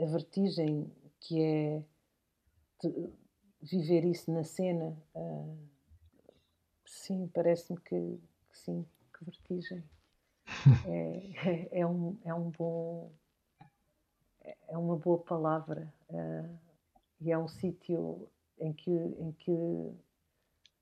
a 0.00 0.04
vertigem 0.06 0.90
que 1.20 1.42
é 1.42 1.82
viver 3.60 4.04
isso 4.04 4.30
na 4.30 4.44
cena. 4.44 4.96
Uh, 5.14 5.58
sim, 6.86 7.28
parece-me 7.34 7.80
que, 7.80 8.20
que, 8.48 8.58
sim, 8.58 8.86
que 9.16 9.24
vertigem. 9.24 9.82
É, 10.88 11.68
é, 11.70 11.80
é, 11.80 11.86
um, 11.86 12.18
é 12.24 12.32
um 12.32 12.50
bom. 12.50 13.12
É 14.66 14.78
uma 14.78 14.96
boa 14.96 15.18
palavra 15.18 15.92
uh, 16.08 16.58
e 17.20 17.30
é 17.30 17.38
um 17.38 17.46
sítio 17.46 18.30
em 18.58 18.72
que, 18.72 18.90
em, 18.90 19.32
que, 19.32 19.52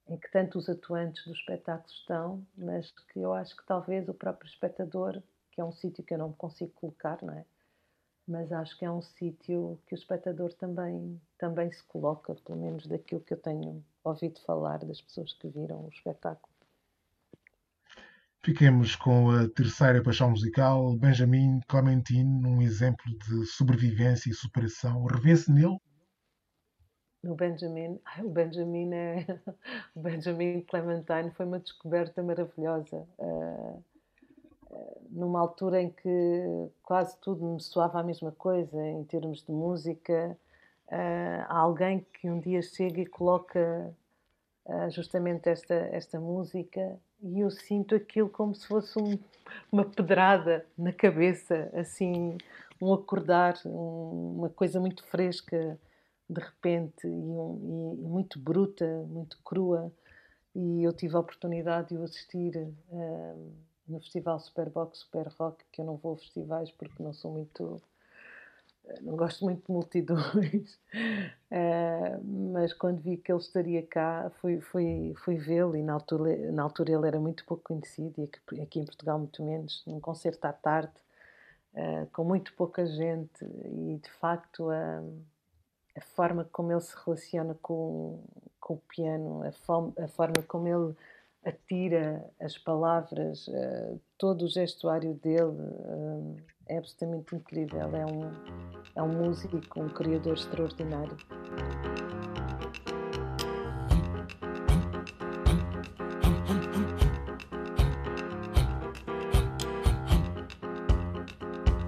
em 0.09 0.17
que 0.17 0.31
tanto 0.31 0.59
os 0.59 0.69
atuantes 0.69 1.25
do 1.25 1.33
espetáculo 1.33 1.93
estão, 1.93 2.47
mas 2.57 2.91
que 3.13 3.21
eu 3.21 3.33
acho 3.33 3.57
que 3.57 3.67
talvez 3.67 4.09
o 4.09 4.15
próprio 4.15 4.49
espectador, 4.49 5.23
que 5.51 5.61
é 5.61 5.65
um 5.65 5.73
sítio 5.73 6.05
que 6.05 6.15
eu 6.15 6.19
não 6.19 6.33
consigo 6.33 6.73
colocar, 6.73 7.19
não 7.23 7.35
é? 7.35 7.45
mas 8.27 8.51
acho 8.51 8.77
que 8.77 8.85
é 8.85 8.91
um 8.91 9.01
sítio 9.01 9.79
que 9.87 9.95
o 9.95 9.97
espectador 9.97 10.53
também, 10.55 11.21
também 11.39 11.71
se 11.71 11.83
coloca, 11.85 12.35
pelo 12.35 12.59
menos 12.59 12.87
daquilo 12.87 13.21
que 13.21 13.33
eu 13.33 13.39
tenho 13.39 13.85
ouvido 14.03 14.41
falar 14.41 14.79
das 14.79 15.01
pessoas 15.01 15.33
que 15.35 15.49
viram 15.49 15.85
o 15.85 15.89
espetáculo. 15.89 16.53
Fiquemos 18.43 18.95
com 18.97 19.31
a 19.31 19.49
terceira 19.49 20.03
paixão 20.03 20.31
musical, 20.31 20.97
Benjamin 20.97 21.61
Clementine, 21.69 22.47
um 22.47 22.63
exemplo 22.63 23.05
de 23.19 23.47
sobrevivência 23.47 24.31
e 24.31 24.35
superação. 24.35 25.05
Revê-se 25.05 25.51
nele? 25.51 25.79
No 27.27 27.35
Benjamin, 27.35 27.99
o 28.23 28.29
Benjamin 28.29 28.95
é 28.95 29.27
o 29.97 30.01
Benjamin 30.01 30.61
Clementine 30.61 31.33
foi 31.33 31.45
uma 31.45 31.59
descoberta 31.59 32.23
maravilhosa. 32.23 33.05
Uh, 33.19 33.83
numa 35.11 35.41
altura 35.41 35.83
em 35.83 35.91
que 35.91 36.69
quase 36.83 37.17
tudo 37.19 37.45
me 37.45 37.61
soava 37.61 38.01
a 38.01 38.03
mesma 38.03 38.31
coisa 38.31 38.81
em 38.81 39.03
termos 39.05 39.43
de 39.43 39.51
música, 39.51 40.39
uh, 40.87 41.45
há 41.49 41.59
alguém 41.59 42.07
que 42.15 42.31
um 42.31 42.39
dia 42.39 42.63
chega 42.63 43.01
e 43.01 43.07
coloca 43.07 43.93
justamente 44.91 45.49
esta, 45.49 45.75
esta 45.75 46.19
música 46.19 46.99
e 47.23 47.39
eu 47.39 47.51
sinto 47.51 47.95
aquilo 47.95 48.29
como 48.29 48.53
se 48.53 48.67
fosse 48.67 48.99
um, 48.99 49.17
uma 49.71 49.85
pedrada 49.85 50.67
na 50.77 50.93
cabeça, 50.93 51.71
assim, 51.73 52.37
um 52.83 52.93
acordar, 52.93 53.55
um, 53.65 54.39
uma 54.39 54.49
coisa 54.49 54.81
muito 54.81 55.05
fresca 55.07 55.79
de 56.29 56.41
repente 56.41 57.07
e, 57.07 57.09
um, 57.09 57.97
e, 57.99 58.03
muito 58.03 58.39
bruta, 58.39 58.87
muito 59.09 59.39
crua. 59.45 59.93
E 60.55 60.83
eu 60.83 60.93
tive 60.93 61.17
a 61.17 61.21
oportunidade 61.21 61.89
de 61.89 61.97
o 61.97 62.03
assistir. 62.03 62.57
Uh, 62.91 63.67
no 63.89 64.01
festival 64.01 64.39
Superbox, 64.41 64.99
Super 64.99 65.29
Rock, 65.39 65.65
que 65.73 65.81
eu 65.81 65.85
não 65.85 65.97
vou 65.97 66.15
a 66.15 66.17
festivais 66.17 66.71
porque 66.73 67.03
não 67.03 67.13
sou 67.13 67.33
muito. 67.33 67.81
Eh, 68.85 69.01
não 69.03 69.17
gosto 69.17 69.45
muito 69.45 69.67
de 69.67 69.73
multidões, 69.73 70.75
uh, 71.51 72.23
mas 72.53 72.73
quando 72.73 73.01
vi 73.01 73.17
que 73.17 73.33
ele 73.33 73.41
estaria 73.41 73.83
cá, 73.87 74.31
fui, 74.41 74.61
fui, 74.61 75.15
fui 75.25 75.37
vê-lo 75.37 75.77
e 75.77 75.83
na 75.83 75.95
altura, 75.95 76.53
na 76.53 76.63
altura 76.63 76.93
ele 76.93 77.07
era 77.07 77.21
muito 77.21 77.45
pouco 77.45 77.63
conhecido 77.65 78.21
e 78.21 78.25
aqui, 78.25 78.61
aqui 78.61 78.81
em 78.81 78.85
Portugal 78.85 79.19
muito 79.19 79.43
menos, 79.43 79.83
num 79.87 80.01
concerto 80.01 80.45
à 80.47 80.53
tarde, 80.53 80.93
uh, 81.75 82.07
com 82.13 82.25
muito 82.25 82.53
pouca 82.55 82.87
gente 82.87 83.45
e 83.45 83.99
de 84.03 84.11
facto 84.21 84.71
a, 84.71 85.03
a 85.97 86.01
forma 86.01 86.45
como 86.53 86.73
ele 86.73 86.81
se 86.81 86.95
relaciona 87.05 87.57
com, 87.63 88.23
com 88.61 88.75
o 88.75 88.83
piano, 88.89 89.43
a, 89.43 89.53
fome, 89.53 89.93
a 89.99 90.07
forma 90.07 90.43
como 90.47 90.69
ele 90.69 90.95
atira 91.45 92.29
as 92.41 92.59
palavras, 92.59 93.49
uh, 93.49 94.01
todo 94.19 94.45
o 94.45 94.49
gestuário 94.49 95.15
dele 95.15 95.45
uh, 95.45 96.37
é 96.67 96.77
absolutamente 96.77 97.35
incrível. 97.35 97.81
É 97.81 98.05
um, 98.05 98.31
é 98.95 99.03
um 99.03 99.09
músico, 99.09 99.59
um 99.77 99.89
criador 99.89 100.35
extraordinário. 100.35 101.17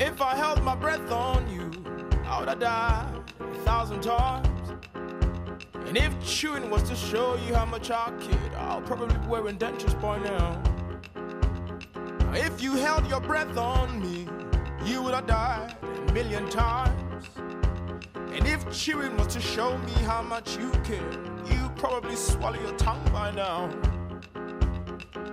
If 0.00 0.20
I 0.22 0.34
held 0.34 0.62
my 0.62 0.76
breath 0.76 1.10
on 1.10 1.46
you, 1.50 1.70
I 2.24 2.40
would 2.40 2.62
have 2.62 3.27
thousand 3.68 4.00
times. 4.00 4.48
And 5.86 5.94
if 5.94 6.12
chewing 6.26 6.70
was 6.70 6.82
to 6.84 6.96
show 6.96 7.36
you 7.46 7.54
how 7.54 7.66
much 7.66 7.90
I 7.90 8.10
kid, 8.18 8.54
I'll 8.56 8.80
probably 8.80 9.18
be 9.18 9.26
wearing 9.26 9.58
dentures 9.58 9.94
by 10.00 10.18
now. 10.20 10.62
If 12.32 12.62
you 12.62 12.76
held 12.76 13.06
your 13.10 13.20
breath 13.20 13.58
on 13.58 14.00
me, 14.00 14.26
you 14.86 15.02
would 15.02 15.12
have 15.12 15.26
died 15.26 15.76
a 15.82 16.12
million 16.14 16.48
times. 16.48 17.28
And 18.16 18.48
if 18.48 18.60
chewing 18.72 19.14
was 19.18 19.26
to 19.34 19.40
show 19.40 19.76
me 19.76 19.92
how 20.12 20.22
much 20.22 20.56
you 20.56 20.70
care, 20.82 21.12
you'd 21.50 21.76
probably 21.76 22.16
swallow 22.16 22.58
your 22.58 22.76
tongue 22.78 23.06
by 23.12 23.32
now. 23.32 23.68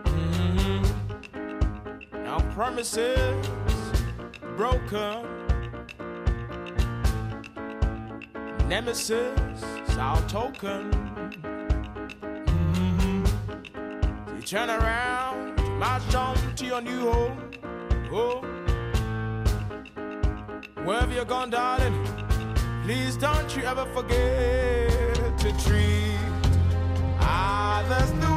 Mm-hmm. 0.03 0.83
Now 2.25 2.39
promises 2.51 3.47
broken. 4.57 5.34
Nemesis 8.67 9.63
our 9.97 10.19
token. 10.27 10.91
Mm-hmm. 12.73 14.39
turn 14.41 14.69
around, 14.69 15.55
march 15.79 16.15
on 16.15 16.35
to 16.55 16.65
your 16.65 16.81
new 16.81 17.11
home. 17.11 17.51
Oh, 18.11 18.41
wherever 20.83 21.13
you're 21.13 21.25
gone, 21.25 21.51
darling, 21.51 21.93
please 22.83 23.15
don't 23.17 23.55
you 23.55 23.63
ever 23.63 23.85
forget 23.93 25.37
to 25.39 25.51
treat 25.63 26.17
others 27.19 28.11
the 28.13 28.34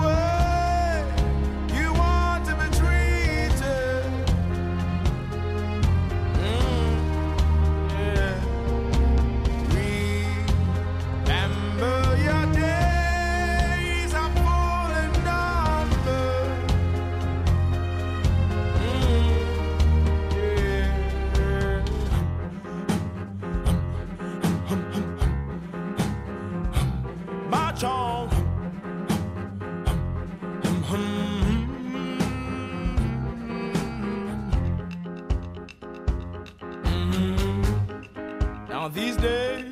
These 38.95 39.18
days, 39.18 39.64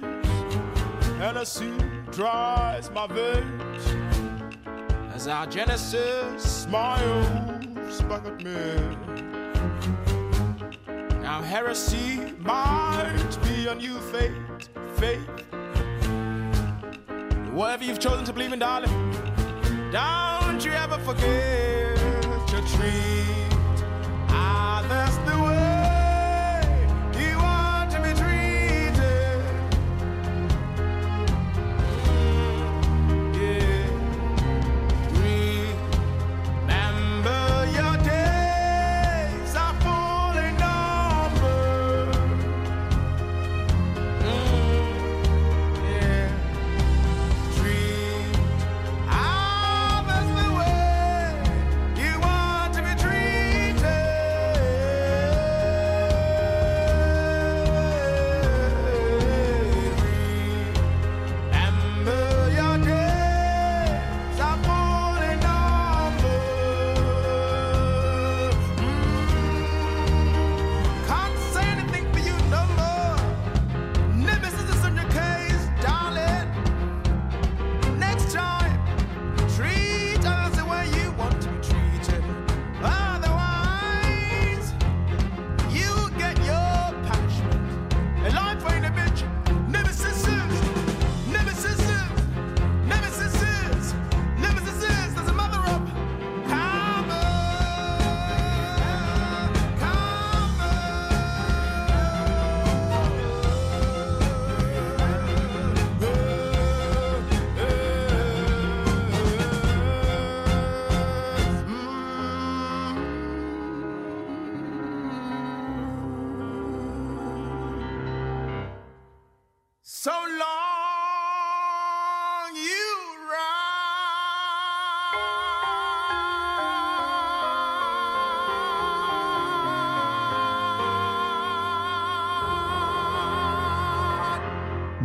Hennessy 1.18 1.72
dries 2.12 2.90
my 2.90 3.06
veins 3.06 3.86
as 5.14 5.26
our 5.26 5.46
Genesis 5.46 6.42
smiles 6.42 8.02
back 8.02 8.26
at 8.26 8.44
me. 8.44 8.52
Now 11.22 11.40
heresy 11.40 12.20
might 12.40 13.38
be 13.42 13.66
a 13.66 13.74
new 13.74 13.98
faith, 14.12 14.68
faith. 14.96 15.26
Whatever 17.52 17.84
you've 17.84 17.98
chosen 17.98 18.26
to 18.26 18.32
believe 18.34 18.52
in, 18.52 18.58
darling, 18.58 18.92
don't 19.90 20.62
you 20.62 20.72
ever 20.72 20.98
forget 20.98 21.96
to 22.48 22.62
treat 22.76 23.48
ah, 24.28 24.84
others 24.84 25.16
the 25.26 25.42
way 25.42 25.65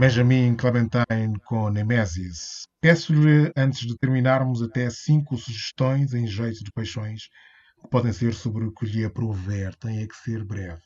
Benjamin 0.01 0.55
Clementine 0.55 1.39
com 1.45 1.69
Nemesis. 1.69 2.63
Peço-lhe, 2.81 3.51
antes 3.55 3.81
de 3.81 3.95
terminarmos, 3.95 4.63
até 4.63 4.89
cinco 4.89 5.37
sugestões 5.37 6.15
em 6.15 6.25
jeito 6.25 6.63
de 6.63 6.71
paixões 6.71 7.29
que 7.79 7.87
podem 7.87 8.11
ser 8.11 8.33
sobre 8.33 8.65
o 8.65 8.71
que 8.71 8.87
lhe 8.87 9.05
aprover. 9.05 9.75
Tem 9.75 10.01
é 10.01 10.07
que 10.07 10.15
ser 10.15 10.43
breve. 10.43 10.81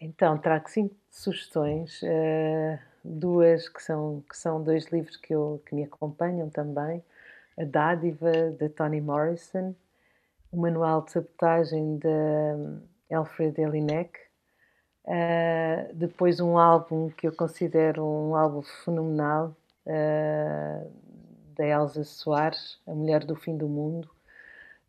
Então, 0.00 0.38
trago 0.38 0.70
cinco 0.70 0.94
sugestões, 1.10 1.98
eh, 2.04 2.78
duas 3.02 3.68
que 3.68 3.82
são, 3.82 4.22
que 4.30 4.36
são 4.38 4.62
dois 4.62 4.86
livros 4.92 5.16
que, 5.16 5.34
eu, 5.34 5.60
que 5.66 5.74
me 5.74 5.82
acompanham 5.82 6.48
também. 6.48 7.02
A 7.58 7.64
Dádiva, 7.64 8.52
de 8.56 8.68
Toni 8.68 9.00
Morrison, 9.00 9.74
o 10.52 10.60
Manual 10.60 11.04
de 11.04 11.10
Sabotagem, 11.10 11.98
de 11.98 13.12
Alfred 13.12 13.60
Elinek, 13.60 14.16
eh, 15.06 15.90
depois 15.94 16.40
um 16.40 16.58
álbum 16.58 17.10
que 17.10 17.26
eu 17.26 17.32
considero 17.32 18.04
um 18.04 18.34
álbum 18.36 18.62
fenomenal, 18.84 19.54
eh, 19.86 20.86
da 21.56 21.66
Elsa 21.66 22.04
Soares, 22.04 22.78
A 22.86 22.92
Mulher 22.92 23.24
do 23.24 23.36
Fim 23.36 23.56
do 23.56 23.68
Mundo, 23.68 24.10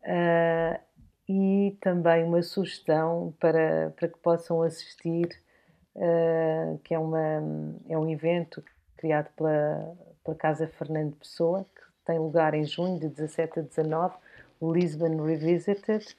eh, 0.02 0.80
e 1.28 1.76
também 1.80 2.24
uma 2.24 2.42
sugestão 2.42 3.34
para, 3.40 3.92
para 3.96 4.08
que 4.08 4.18
possam 4.18 4.62
assistir, 4.62 5.28
uh, 5.96 6.78
que 6.84 6.94
é, 6.94 6.98
uma, 6.98 7.42
é 7.88 7.98
um 7.98 8.08
evento 8.08 8.62
criado 8.96 9.28
pela, 9.36 9.96
pela 10.24 10.36
Casa 10.36 10.68
Fernando 10.68 11.16
Pessoa, 11.16 11.66
que 11.74 11.82
tem 12.04 12.18
lugar 12.18 12.54
em 12.54 12.64
junho, 12.64 12.98
de 12.98 13.08
17 13.08 13.60
a 13.60 13.62
19, 13.62 14.14
o 14.60 14.72
Lisbon 14.72 15.22
Revisited, 15.24 16.16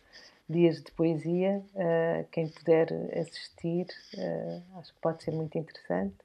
Dias 0.50 0.82
de 0.82 0.92
Poesia. 0.94 1.62
Uh, 1.74 2.26
quem 2.32 2.48
puder 2.48 2.94
assistir, 3.20 3.88
uh, 4.16 4.80
acho 4.80 4.94
que 4.94 5.00
pode 5.02 5.24
ser 5.24 5.32
muito 5.32 5.58
interessante. 5.58 6.16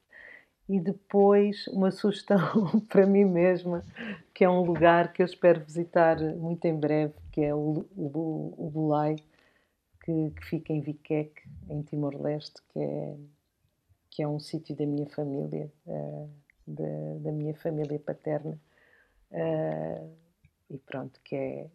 E 0.69 0.79
depois 0.79 1.67
uma 1.69 1.91
sugestão 1.91 2.81
para 2.89 3.05
mim 3.05 3.25
mesma, 3.25 3.85
que 4.33 4.45
é 4.45 4.49
um 4.49 4.63
lugar 4.63 5.13
que 5.13 5.23
eu 5.23 5.27
espero 5.27 5.61
visitar 5.61 6.21
muito 6.21 6.65
em 6.67 6.79
breve, 6.79 7.15
que 7.33 7.41
é 7.41 7.53
o, 7.53 7.85
o, 7.97 8.55
o 8.57 8.71
Bulai, 8.71 9.17
que, 10.05 10.31
que, 10.31 10.45
fica 10.47 10.73
em 10.73 10.81
Viqueque, 10.81 11.43
em 11.69 11.83
Timor-Leste, 11.83 12.63
que 12.73 12.79
é, 12.79 13.17
que 14.11 14.23
é 14.23 14.29
um 14.29 14.39
sítio 14.39 14.77
da 14.77 14.87
minha 14.87 15.07
família, 15.07 15.71
uh, 15.87 16.31
da, 16.67 17.19
da, 17.23 17.33
minha 17.33 17.55
família 17.55 17.99
paterna. 17.99 18.59
E 20.71 20.79
pronto, 20.79 21.21
que 21.25 21.35
é, 21.35 21.67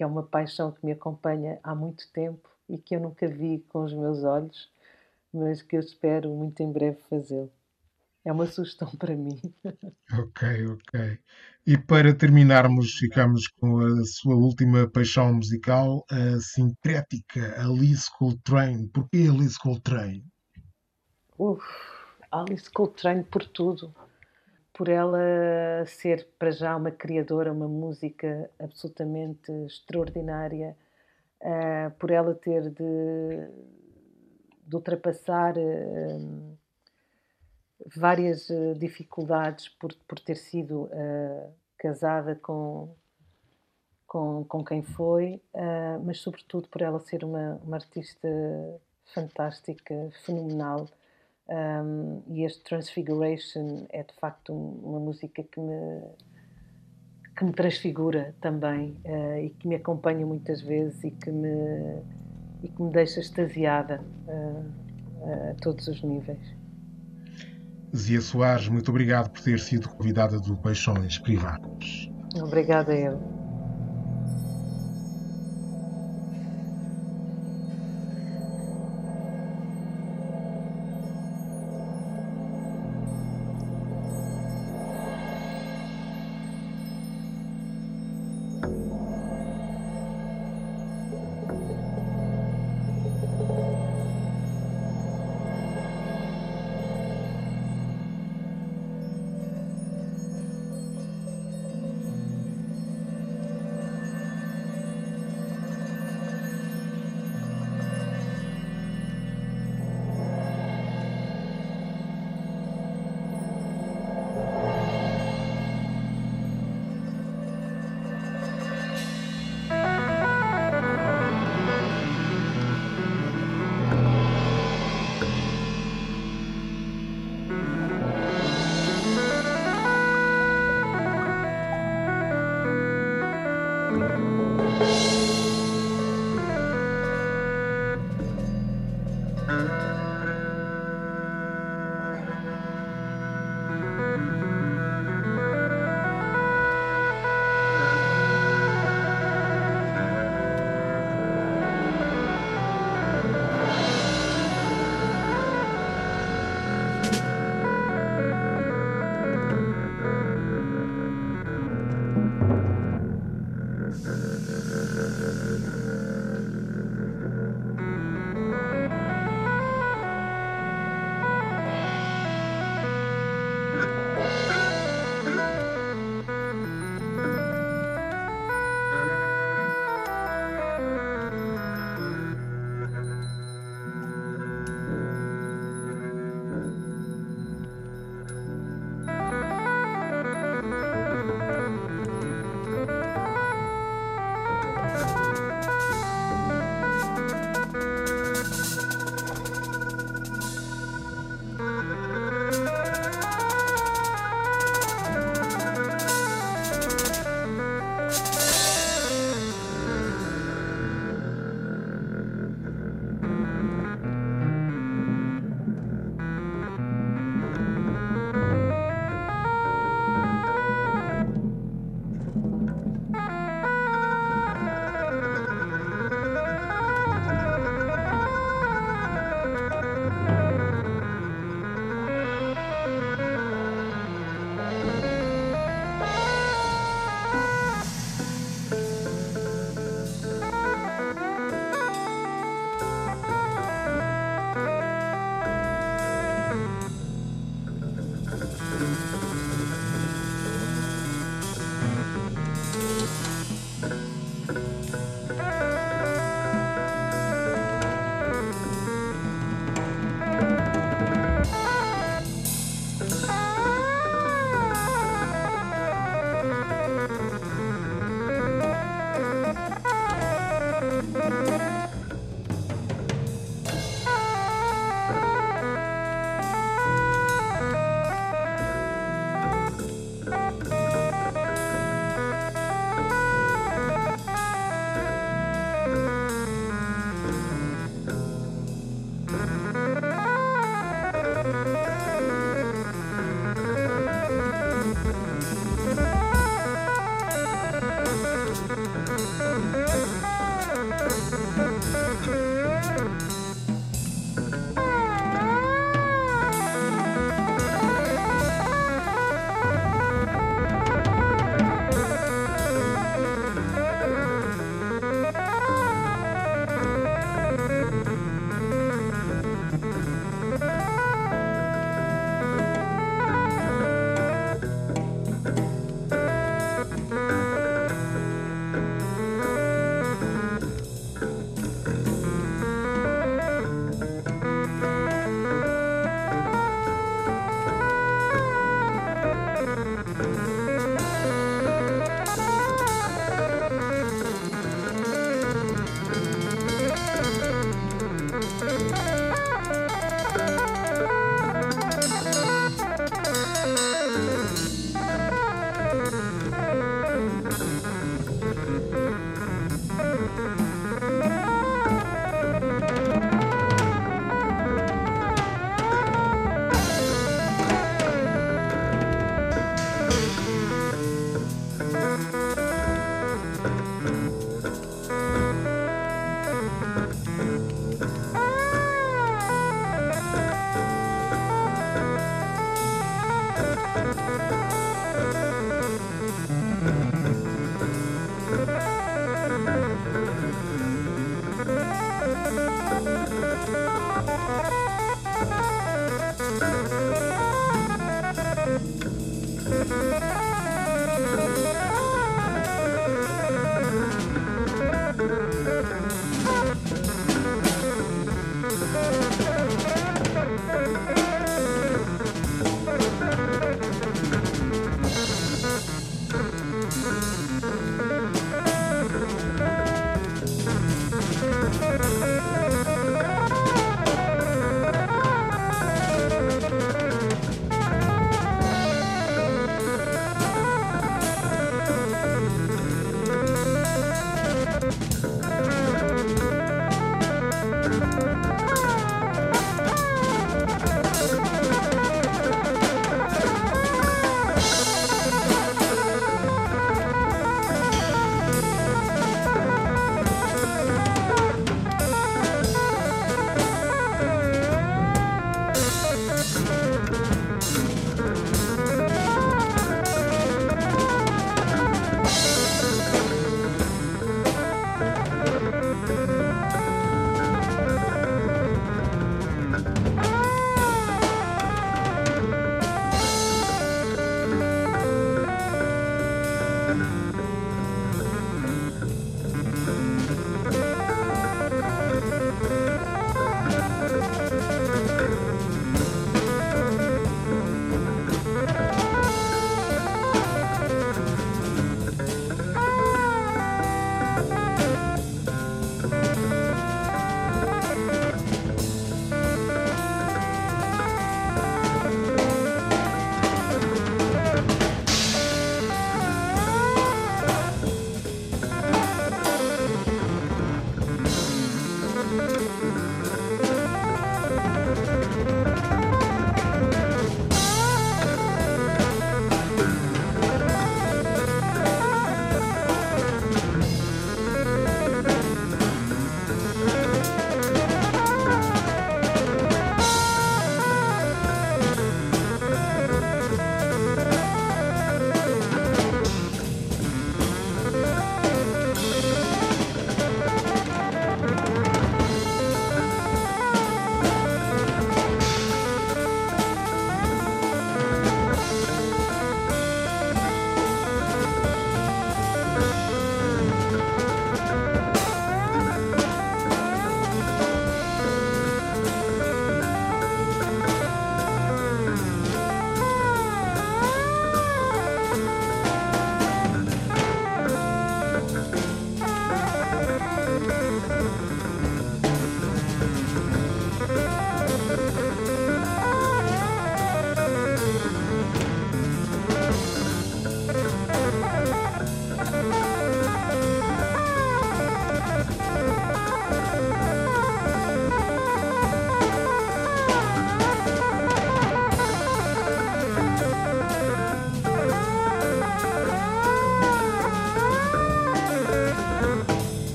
que 0.00 0.04
é 0.04 0.06
uma 0.06 0.22
paixão 0.22 0.72
que 0.72 0.82
me 0.82 0.92
acompanha 0.92 1.60
há 1.62 1.74
muito 1.74 2.10
tempo 2.10 2.48
e 2.66 2.78
que 2.78 2.96
eu 2.96 3.00
nunca 3.00 3.28
vi 3.28 3.58
com 3.68 3.84
os 3.84 3.92
meus 3.92 4.24
olhos, 4.24 4.72
mas 5.30 5.60
que 5.60 5.76
eu 5.76 5.80
espero 5.80 6.30
muito 6.30 6.62
em 6.62 6.72
breve 6.72 6.96
fazê-lo. 7.02 7.52
É 8.24 8.32
uma 8.32 8.46
sugestão 8.46 8.90
para 8.96 9.14
mim. 9.14 9.38
Ok, 10.18 10.66
ok. 10.68 11.18
E 11.66 11.76
para 11.76 12.14
terminarmos, 12.14 12.94
ficamos 12.94 13.46
com 13.46 13.78
a 13.78 14.02
sua 14.04 14.36
última 14.36 14.90
paixão 14.90 15.34
musical, 15.34 16.02
a 16.10 16.40
sincrética 16.40 17.62
Alice 17.62 18.10
Coltrane. 18.18 18.88
Porquê 18.88 19.28
Alice 19.30 19.58
Coltrane? 19.58 20.24
Uf, 21.38 21.62
Alice 22.32 22.70
Coltrane 22.70 23.22
por 23.24 23.46
tudo. 23.46 23.94
Por 24.80 24.88
ela 24.88 25.84
ser 25.84 26.26
para 26.38 26.50
já 26.50 26.74
uma 26.74 26.90
criadora, 26.90 27.52
uma 27.52 27.68
música 27.68 28.50
absolutamente 28.58 29.52
extraordinária, 29.66 30.74
uh, 31.42 31.90
por 31.98 32.10
ela 32.10 32.34
ter 32.34 32.70
de, 32.70 33.50
de 34.66 34.74
ultrapassar 34.74 35.54
uh, 35.58 36.58
várias 37.94 38.48
dificuldades 38.78 39.68
por, 39.68 39.92
por 40.08 40.18
ter 40.18 40.36
sido 40.36 40.88
casada 41.76 42.34
com, 42.36 42.94
com, 44.06 44.44
com 44.44 44.64
quem 44.64 44.82
foi, 44.82 45.42
mas 46.04 46.20
sobretudo 46.20 46.68
por 46.68 46.82
ela 46.82 47.00
ser 47.00 47.24
uma, 47.24 47.60
uma 47.64 47.76
artista 47.76 48.28
fantástica, 49.14 50.10
fenomenal 50.24 50.86
um, 51.50 52.22
e 52.28 52.44
este 52.44 52.62
Transfiguration 52.62 53.86
é 53.90 54.02
de 54.02 54.14
facto 54.20 54.52
uma 54.52 55.00
música 55.00 55.42
que 55.42 55.60
me, 55.60 56.02
que 57.36 57.44
me 57.44 57.52
transfigura 57.52 58.34
também 58.40 58.96
uh, 59.04 59.38
e 59.38 59.50
que 59.50 59.66
me 59.66 59.74
acompanha 59.74 60.24
muitas 60.24 60.60
vezes 60.60 61.02
e 61.02 61.10
que 61.10 61.30
me, 61.30 62.02
e 62.62 62.68
que 62.68 62.82
me 62.82 62.92
deixa 62.92 63.20
extasiada 63.20 64.00
uh, 64.28 65.50
a 65.50 65.54
todos 65.60 65.88
os 65.88 66.02
níveis. 66.02 66.60
Zia 67.96 68.20
Soares, 68.20 68.68
muito 68.68 68.88
obrigado 68.90 69.30
por 69.30 69.42
ter 69.42 69.58
sido 69.58 69.88
convidada 69.88 70.38
do 70.38 70.56
Paixões 70.56 71.18
Privadas. 71.18 72.08
Obrigada 72.40 72.94
eu. 72.94 73.29